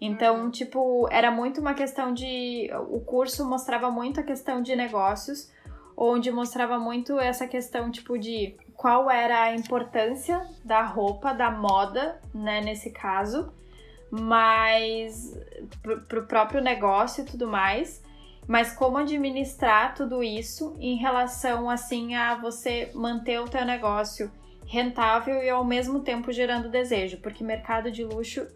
[0.00, 2.68] Então, tipo, era muito uma questão de.
[2.88, 5.52] O curso mostrava muito a questão de negócios,
[5.96, 12.20] onde mostrava muito essa questão, tipo, de qual era a importância da roupa, da moda,
[12.34, 13.52] né, nesse caso,
[14.10, 15.38] mas
[15.80, 18.02] pro, pro próprio negócio e tudo mais.
[18.50, 24.28] Mas como administrar tudo isso em relação assim a você manter o teu negócio
[24.66, 28.48] rentável e ao mesmo tempo gerando desejo, porque mercado de luxo,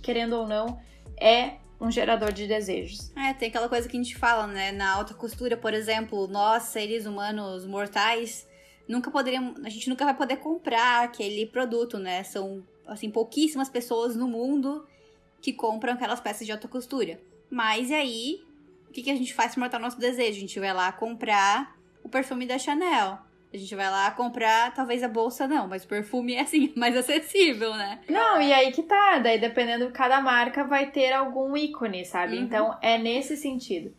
[0.00, 0.80] querendo ou não,
[1.20, 3.12] é um gerador de desejos.
[3.14, 4.72] É, tem aquela coisa que a gente fala, né?
[4.72, 8.48] Na alta costura, por exemplo, nós, seres humanos mortais,
[8.88, 12.22] nunca poderíamos, a gente nunca vai poder comprar aquele produto, né?
[12.22, 14.86] São assim pouquíssimas pessoas no mundo
[15.42, 17.20] que compram aquelas peças de alta costura.
[17.50, 18.40] Mas aí,
[18.92, 20.36] o que, que a gente faz para matar nosso desejo?
[20.36, 21.74] A gente vai lá comprar
[22.04, 23.18] o perfume da Chanel.
[23.50, 26.94] A gente vai lá comprar, talvez a bolsa não, mas o perfume é assim, mais
[26.94, 28.00] acessível, né?
[28.06, 29.18] Não, e aí que tá.
[29.18, 32.36] Daí dependendo de cada marca vai ter algum ícone, sabe?
[32.36, 32.42] Uhum.
[32.42, 33.94] Então é nesse sentido.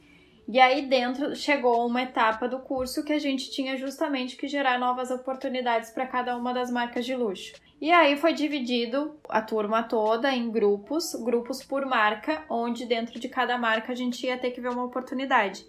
[0.48, 4.78] E aí dentro chegou uma etapa do curso que a gente tinha justamente que gerar
[4.78, 7.54] novas oportunidades para cada uma das marcas de luxo.
[7.82, 13.28] E aí foi dividido a turma toda em grupos, grupos por marca, onde dentro de
[13.28, 15.66] cada marca a gente ia ter que ver uma oportunidade.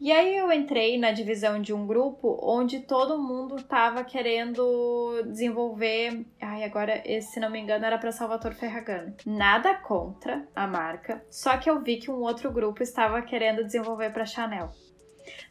[0.00, 6.24] E aí eu entrei na divisão de um grupo onde todo mundo tava querendo desenvolver.
[6.40, 9.16] Ai, agora, esse, se não me engano, era para Salvatore Ferragamo.
[9.26, 14.10] Nada contra a marca, só que eu vi que um outro grupo estava querendo desenvolver
[14.10, 14.70] para Chanel.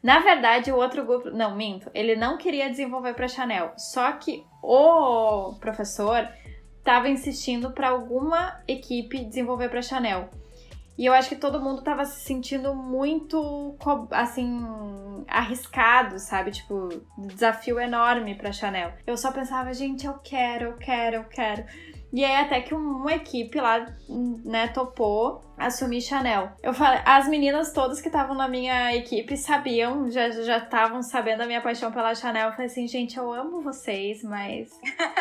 [0.02, 4.46] Na verdade, o outro grupo, não, minto, ele não queria desenvolver para Chanel, só que
[4.62, 6.28] o professor
[6.78, 10.30] estava insistindo para alguma equipe desenvolver para Chanel.
[10.98, 13.78] E eu acho que todo mundo tava se sentindo muito,
[14.10, 14.66] assim,
[15.28, 16.52] arriscado, sabe?
[16.52, 18.94] Tipo, desafio enorme pra Chanel.
[19.06, 21.66] Eu só pensava, gente, eu quero, eu quero, eu quero.
[22.18, 23.86] E aí até que uma equipe lá,
[24.44, 26.52] né, topou assumir Chanel.
[26.64, 31.38] Eu falei, as meninas todas que estavam na minha equipe sabiam, já já estavam sabendo
[31.38, 32.48] da minha paixão pela Chanel.
[32.48, 34.68] Eu falei assim, gente, eu amo vocês, mas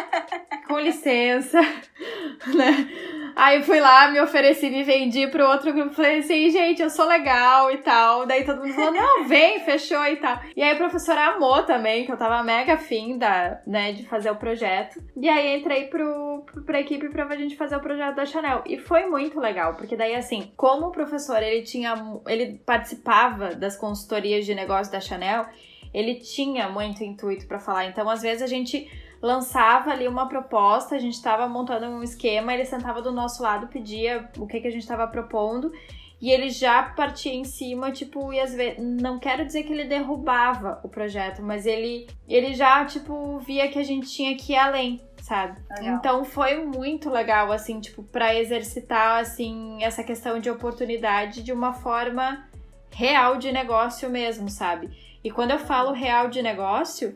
[0.66, 1.60] com licença,
[2.56, 2.88] né?
[3.36, 5.92] Aí fui lá, me ofereci, me vendi pro outro grupo.
[5.94, 8.24] Falei assim, gente, eu sou legal e tal.
[8.24, 10.40] Daí todo mundo falou, não, vem, fechou e tal.
[10.56, 14.30] E aí a professora amou também, que eu tava mega afim da, né, de fazer
[14.30, 15.02] o projeto.
[15.14, 18.62] E aí entrei pro, pro, pra equipe pra gente fazer o projeto da Chanel.
[18.64, 21.94] E foi muito legal, porque daí assim, como o professor, ele tinha,
[22.26, 25.44] ele participava das consultorias de negócio da Chanel,
[25.92, 27.84] ele tinha muito intuito para falar.
[27.84, 28.90] Então, às vezes a gente
[29.26, 33.66] lançava ali uma proposta, a gente estava montando um esquema, ele sentava do nosso lado,
[33.66, 35.72] pedia o que, que a gente estava propondo
[36.20, 39.84] e ele já partia em cima, tipo, e às vezes, não quero dizer que ele
[39.84, 44.56] derrubava o projeto, mas ele, ele já, tipo, via que a gente tinha que ir
[44.56, 45.60] além, sabe?
[45.70, 45.96] Legal.
[45.96, 51.74] Então foi muito legal, assim, tipo, para exercitar, assim, essa questão de oportunidade de uma
[51.74, 52.48] forma
[52.90, 54.88] real de negócio mesmo, sabe?
[55.22, 57.14] E quando eu falo real de negócio,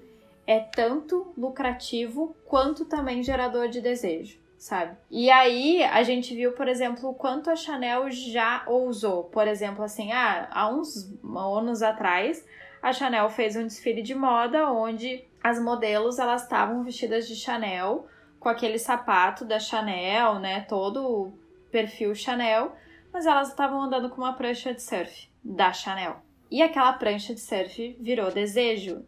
[0.51, 4.97] é tanto lucrativo quanto também gerador de desejo, sabe?
[5.09, 9.23] E aí a gente viu, por exemplo, o quanto a Chanel já ousou.
[9.23, 11.09] Por exemplo, assim, ah, há uns
[11.57, 12.45] anos atrás,
[12.83, 18.09] a Chanel fez um desfile de moda onde as modelos elas estavam vestidas de Chanel
[18.41, 20.63] com aquele sapato da Chanel, né?
[20.63, 21.33] Todo o
[21.71, 22.75] perfil Chanel,
[23.13, 26.17] mas elas estavam andando com uma prancha de surf da Chanel.
[26.51, 29.05] E aquela prancha de surf virou desejo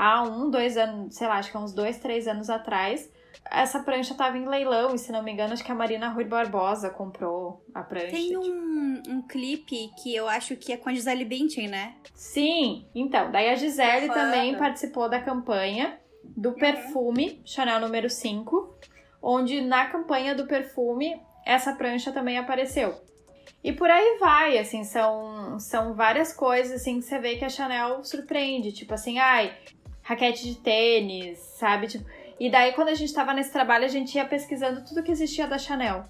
[0.00, 3.12] há um, dois anos, sei lá, acho que há uns dois, três anos atrás,
[3.50, 6.24] essa prancha tava em leilão, e se não me engano, acho que a Marina Rui
[6.24, 8.06] Barbosa comprou a prancha.
[8.06, 8.40] Tem tipo.
[8.40, 11.96] um, um clipe que eu acho que é com a Gisele Bündchen, né?
[12.14, 18.78] Sim, então, daí a Gisele também participou da campanha do perfume Chanel número 5,
[19.20, 22.94] onde na campanha do perfume essa prancha também apareceu.
[23.62, 27.50] E por aí vai, assim, são, são várias coisas, assim, que você vê que a
[27.50, 28.72] Chanel surpreende.
[28.72, 29.54] Tipo assim, ai,
[30.10, 31.86] raquete de tênis, sabe?
[31.86, 32.04] Tipo,
[32.38, 35.46] e daí, quando a gente tava nesse trabalho, a gente ia pesquisando tudo que existia
[35.46, 36.04] da Chanel.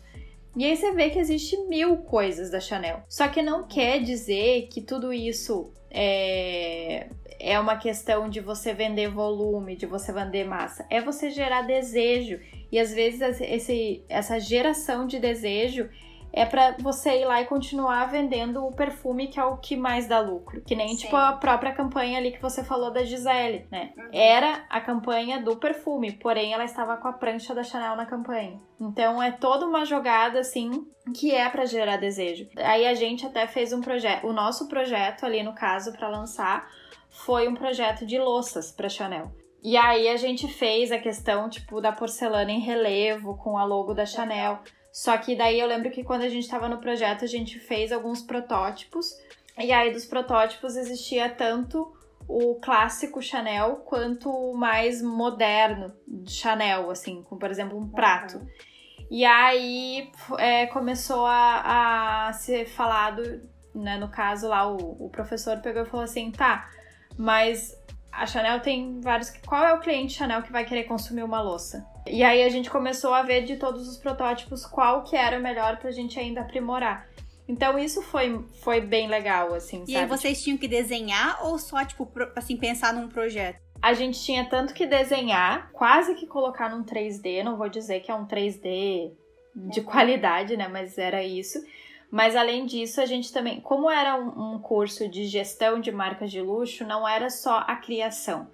[0.56, 3.02] E aí você vê que existe mil coisas da Chanel.
[3.08, 7.08] Só que não quer dizer que tudo isso é,
[7.38, 10.86] é uma questão de você vender volume, de você vender massa.
[10.88, 12.40] É você gerar desejo.
[12.72, 15.90] E às vezes esse, essa geração de desejo
[16.32, 20.06] é para você ir lá e continuar vendendo o perfume que é o que mais
[20.06, 20.62] dá lucro.
[20.62, 20.96] Que nem Sim.
[20.96, 23.92] tipo a própria campanha ali que você falou da Gisele, né?
[23.96, 24.08] Uhum.
[24.12, 28.60] Era a campanha do perfume, porém ela estava com a prancha da Chanel na campanha.
[28.80, 32.48] Então é toda uma jogada assim que é para gerar desejo.
[32.56, 36.68] Aí a gente até fez um projeto, o nosso projeto ali no caso para lançar
[37.08, 39.32] foi um projeto de louças para Chanel.
[39.62, 43.92] E aí a gente fez a questão tipo da porcelana em relevo com a logo
[43.92, 44.60] da Chanel.
[45.00, 47.90] Só que daí eu lembro que quando a gente estava no projeto, a gente fez
[47.90, 49.16] alguns protótipos.
[49.56, 51.90] E aí dos protótipos existia tanto
[52.28, 55.90] o clássico Chanel quanto o mais moderno
[56.28, 58.46] Chanel, assim, com por exemplo um prato.
[59.10, 63.22] E aí é, começou a, a ser falado
[63.74, 66.68] né, no caso lá, o, o professor pegou e falou assim, tá,
[67.16, 67.74] mas
[68.12, 69.30] a Chanel tem vários.
[69.46, 71.86] Qual é o cliente Chanel que vai querer consumir uma louça?
[72.10, 75.42] E aí a gente começou a ver de todos os protótipos qual que era o
[75.42, 77.08] melhor pra gente ainda aprimorar.
[77.48, 79.98] Então isso foi, foi bem legal, assim, E sabe?
[79.98, 83.58] aí vocês tinham que desenhar ou só, tipo, assim, pensar num projeto?
[83.82, 88.10] A gente tinha tanto que desenhar, quase que colocar num 3D, não vou dizer que
[88.10, 89.12] é um 3D
[89.54, 90.68] de qualidade, né?
[90.68, 91.58] Mas era isso.
[92.10, 96.30] Mas além disso, a gente também, como era um, um curso de gestão de marcas
[96.30, 98.48] de luxo, não era só a criação.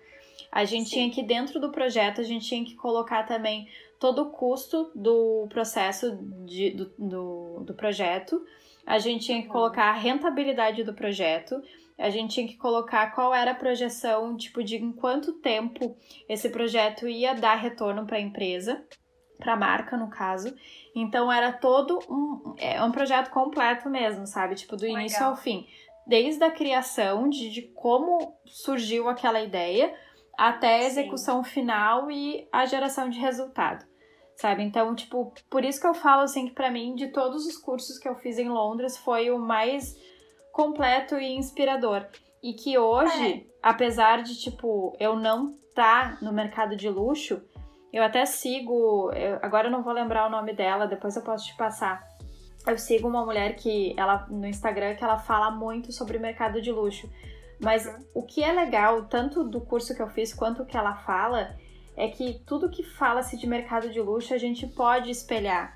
[0.57, 0.95] A gente Sim.
[0.95, 3.69] tinha que, dentro do projeto, a gente tinha que colocar também
[4.01, 6.17] todo o custo do processo
[6.47, 8.43] de- do, do, do projeto.
[8.87, 11.63] A gente tinha que colocar a rentabilidade do projeto.
[11.99, 15.95] A gente tinha que colocar qual era a projeção, tipo, de em quanto tempo
[16.27, 18.83] esse projeto ia dar retorno para a empresa,
[19.39, 20.57] para a marca, no caso.
[20.95, 24.55] Então era todo um, é um projeto completo mesmo, sabe?
[24.55, 25.33] Tipo, do início Legal.
[25.33, 25.67] ao fim.
[26.07, 29.93] Desde a criação, de, de como surgiu aquela ideia,
[30.37, 30.87] até a Sim.
[30.87, 33.85] execução final e a geração de resultado.
[34.37, 34.63] Sabe?
[34.63, 37.99] Então, tipo, por isso que eu falo assim que pra mim, de todos os cursos
[37.99, 39.97] que eu fiz em Londres, foi o mais
[40.53, 42.07] completo e inspirador.
[42.43, 47.43] E que hoje, apesar de, tipo, eu não tá no mercado de luxo,
[47.93, 51.47] eu até sigo, eu- agora eu não vou lembrar o nome dela, depois eu posso
[51.47, 52.03] te passar.
[52.67, 56.61] Eu sigo uma mulher que ela no Instagram que ela fala muito sobre o mercado
[56.61, 57.09] de luxo.
[57.59, 58.05] Mas Uhum.
[58.15, 61.57] o que é legal, tanto do curso que eu fiz quanto o que ela fala,
[61.97, 65.75] é que tudo que fala-se de mercado de luxo a gente pode espelhar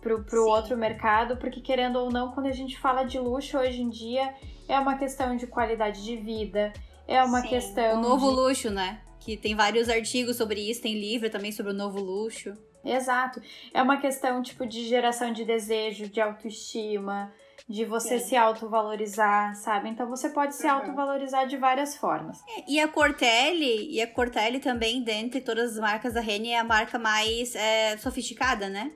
[0.00, 0.50] pro, pro Sim.
[0.50, 4.34] outro mercado, porque querendo ou não, quando a gente fala de luxo hoje em dia,
[4.66, 6.72] é uma questão de qualidade de vida,
[7.06, 7.98] é uma Sim, questão.
[7.98, 8.36] o novo de...
[8.36, 9.02] luxo, né?
[9.20, 12.54] Que tem vários artigos sobre isso, tem livro também sobre o novo luxo.
[12.82, 13.42] Exato.
[13.74, 17.30] É uma questão tipo de geração de desejo, de autoestima,
[17.68, 18.28] de você Sim.
[18.30, 19.88] se autovalorizar, sabe?
[19.88, 20.72] Então você pode se Uhum.
[20.74, 22.38] autovalorizar de várias formas.
[22.66, 26.64] E a Cortelli, e a Cortelli também, dentre todas as marcas da Renner, é a
[26.64, 28.90] marca mais é, sofisticada, né?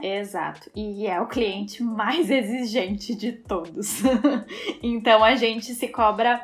[0.00, 0.70] Exato.
[0.76, 4.00] E é o cliente mais exigente de todos.
[4.82, 6.40] então a gente se cobra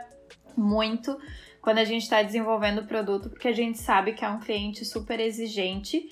[0.57, 1.17] muito
[1.61, 4.85] quando a gente está desenvolvendo o produto, porque a gente sabe que é um cliente
[4.85, 6.07] super exigente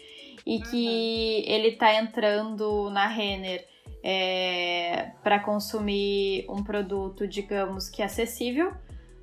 [0.47, 3.67] e que ele está entrando na Renner
[5.23, 8.73] para consumir um produto, digamos que acessível,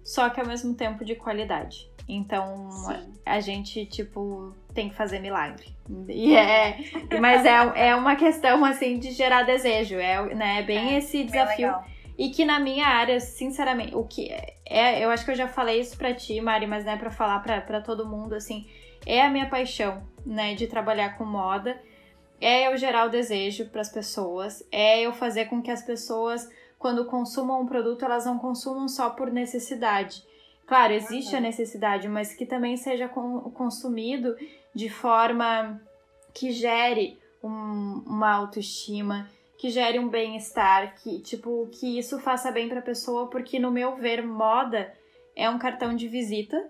[0.04, 1.90] só que ao mesmo tempo de qualidade.
[2.08, 3.14] Então Sim.
[3.26, 5.68] a gente, tipo, tem que fazer milagre.
[6.08, 6.78] E é,
[7.22, 9.96] mas é, é uma questão, assim, de gerar desejo.
[9.96, 11.68] É, né, é bem É, esse Bem desafio.
[11.68, 11.86] legal.
[12.18, 14.30] E que na minha área, sinceramente, o que
[14.66, 17.10] é, eu acho que eu já falei isso pra ti, Mari, mas não é pra
[17.12, 18.68] falar pra, pra todo mundo, assim,
[19.06, 21.80] é a minha paixão, né, de trabalhar com moda.
[22.42, 27.06] É eu gerar o desejo pras pessoas, é eu fazer com que as pessoas, quando
[27.06, 30.24] consumam um produto, elas não consumam só por necessidade.
[30.66, 34.36] Claro, existe a necessidade, mas que também seja con- consumido
[34.74, 35.82] de forma
[36.34, 42.70] que gere um- uma autoestima, que gere um bem-estar, que tipo que isso faça bem
[42.70, 44.94] para a pessoa, porque no meu ver moda
[45.36, 46.70] é um cartão de visita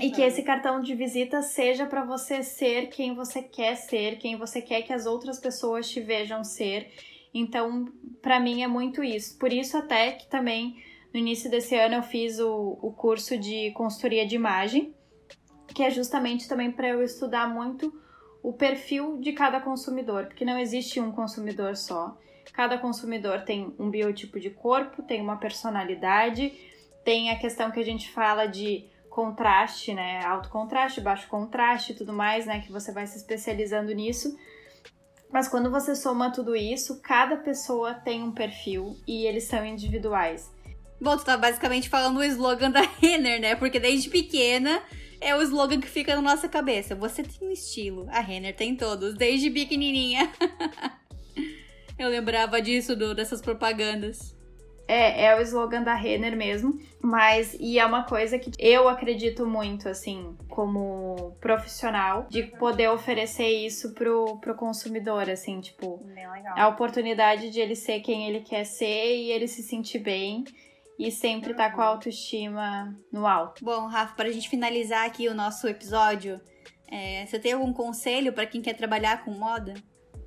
[0.00, 4.36] e que esse cartão de visita seja para você ser quem você quer ser, quem
[4.36, 6.90] você quer que as outras pessoas te vejam ser.
[7.34, 7.86] Então,
[8.20, 9.38] para mim é muito isso.
[9.38, 10.76] Por isso até que também
[11.12, 14.94] no início desse ano eu fiz o, o curso de consultoria de imagem,
[15.74, 17.92] que é justamente também para eu estudar muito
[18.42, 22.16] o perfil de cada consumidor, porque não existe um consumidor só.
[22.52, 26.52] Cada consumidor tem um biotipo de corpo, tem uma personalidade,
[27.04, 30.24] tem a questão que a gente fala de contraste, né?
[30.24, 32.60] Alto contraste, baixo contraste e tudo mais, né?
[32.60, 34.36] Que você vai se especializando nisso.
[35.30, 40.50] Mas quando você soma tudo isso, cada pessoa tem um perfil e eles são individuais.
[41.00, 43.54] Bom, tu tá basicamente falando o slogan da Renner, né?
[43.54, 44.82] Porque desde pequena
[45.20, 46.94] é o slogan que fica na nossa cabeça.
[46.94, 48.06] Você tem um estilo.
[48.10, 50.30] A Renner tem todos, desde pequenininha.
[51.98, 54.34] Eu lembrava disso, do, dessas propagandas.
[54.88, 59.46] É, é o slogan da Renner mesmo, mas e é uma coisa que eu acredito
[59.46, 66.54] muito, assim, como profissional, de poder oferecer isso pro, pro consumidor, assim, tipo, Bem legal.
[66.56, 70.44] a oportunidade de ele ser quem ele quer ser e ele se sentir bem
[70.98, 73.64] e sempre tá com a autoestima no alto.
[73.64, 76.40] Bom, Rafa, para a gente finalizar aqui o nosso episódio,
[76.90, 79.74] é, você tem algum conselho para quem quer trabalhar com moda?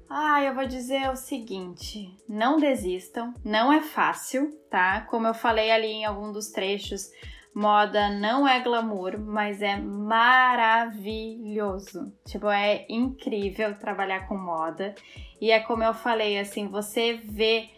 [0.10, 5.02] Ah, eu vou dizer o seguinte: não desistam, não é fácil, tá?
[5.02, 7.10] Como eu falei ali em algum dos trechos,
[7.54, 10.94] moda não é glamour, mas é maravilhoso.
[12.26, 14.94] Tipo, é incrível trabalhar com moda.
[15.42, 17.70] E é como eu falei, assim, você vê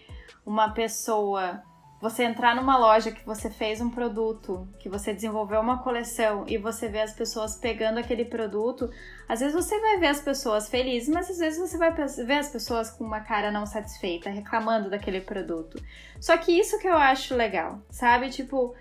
[0.45, 1.61] uma pessoa
[1.99, 6.57] você entrar numa loja que você fez um produto, que você desenvolveu uma coleção e
[6.57, 8.89] você vê as pessoas pegando aquele produto,
[9.27, 12.49] às vezes você vai ver as pessoas felizes, mas às vezes você vai ver as
[12.49, 15.81] pessoas com uma cara não satisfeita, reclamando daquele produto.
[16.19, 18.29] Só que isso que eu acho legal, sabe?
[18.29, 18.75] Tipo,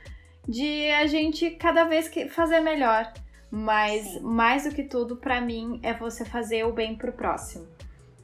[0.46, 3.10] de a gente cada vez fazer melhor.
[3.50, 4.20] Mas Sim.
[4.20, 7.66] mais do que tudo, para mim, é você fazer o bem pro próximo.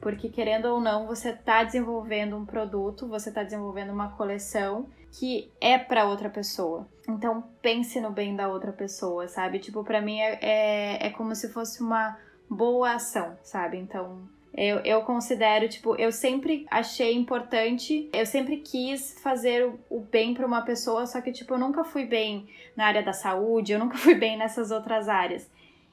[0.03, 5.49] Porque querendo ou não, você está desenvolvendo um produto, você está desenvolvendo uma coleção que
[5.61, 6.89] é para outra pessoa.
[7.09, 9.61] Então pense no bem da outra pessoa, sabe?
[9.61, 12.19] Tipo, para mim é, é, é como se fosse uma
[12.51, 13.79] boa ação, sabe?
[13.79, 20.01] Então eu, eu considero, tipo, eu sempre achei importante, eu sempre quis fazer o, o
[20.01, 23.73] bem para uma pessoa, só que, tipo, eu nunca fui bem na área da saúde,
[23.73, 25.49] eu nunca fui bem nessas outras áreas.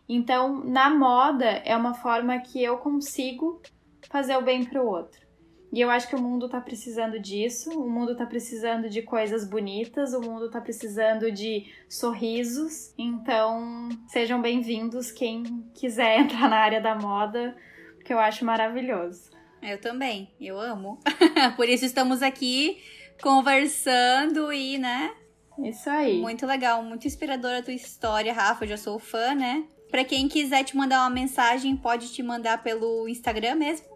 [0.09, 3.61] Então, na moda, é uma forma que eu consigo
[4.09, 5.29] fazer o bem para o outro.
[5.71, 9.47] E eu acho que o mundo tá precisando disso, o mundo tá precisando de coisas
[9.47, 12.91] bonitas, o mundo tá precisando de sorrisos.
[12.97, 15.43] Então, sejam bem-vindos quem
[15.75, 17.55] quiser entrar na área da moda,
[17.95, 19.29] porque eu acho maravilhoso.
[19.61, 20.99] Eu também, eu amo.
[21.55, 22.81] Por isso estamos aqui
[23.21, 25.13] conversando e, né?
[25.59, 26.19] Isso aí.
[26.19, 28.63] Muito legal, muito inspiradora a tua história, Rafa.
[28.63, 29.65] Eu já sou fã, né?
[29.89, 33.87] Para quem quiser te mandar uma mensagem, pode te mandar pelo Instagram mesmo?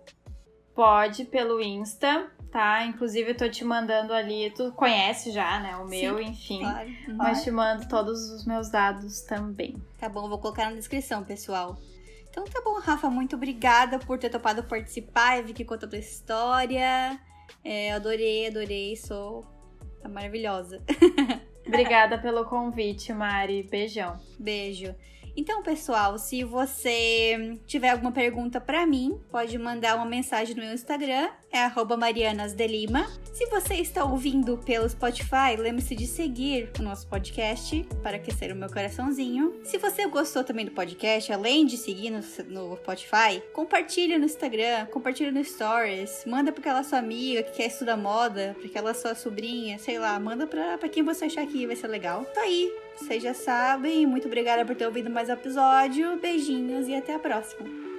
[0.76, 2.84] Pode, pelo Insta, tá?
[2.86, 4.52] Inclusive, eu tô te mandando ali.
[4.52, 5.76] Tu conhece já, né?
[5.78, 6.60] O meu, Sim, enfim.
[6.62, 6.90] Claro.
[7.08, 7.16] Uhum.
[7.16, 9.76] Mas te mando todos os meus dados também.
[10.00, 11.78] Tá bom, vou colocar na descrição, pessoal.
[12.30, 15.90] Então tá bom, Rafa, muito obrigada por ter topado participar e vir aqui contar a
[15.90, 17.20] tua história.
[17.64, 19.46] É, adorei, adorei, sou
[20.02, 20.82] tá maravilhosa.
[21.66, 23.64] Obrigada pelo convite, Mari.
[23.64, 24.20] Beijão.
[24.38, 24.94] Beijo.
[25.36, 30.74] Então, pessoal, se você tiver alguma pergunta para mim, pode mandar uma mensagem no meu
[30.74, 31.64] Instagram, é
[31.98, 33.08] marianasdelima.
[33.34, 38.56] Se você está ouvindo pelo Spotify, lembre-se de seguir o nosso podcast para aquecer o
[38.56, 39.60] meu coraçãozinho.
[39.64, 44.86] Se você gostou também do podcast, além de seguir no, no Spotify, compartilhe no Instagram,
[44.88, 49.16] compartilhe no Stories, manda para aquela sua amiga que quer estudar moda, para aquela sua
[49.16, 52.24] sobrinha, sei lá, manda para quem você achar que vai ser legal.
[52.26, 54.06] Tá aí, vocês já sabem.
[54.06, 56.18] Muito obrigada por ter ouvido mais episódio.
[56.20, 57.93] Beijinhos e até a próxima.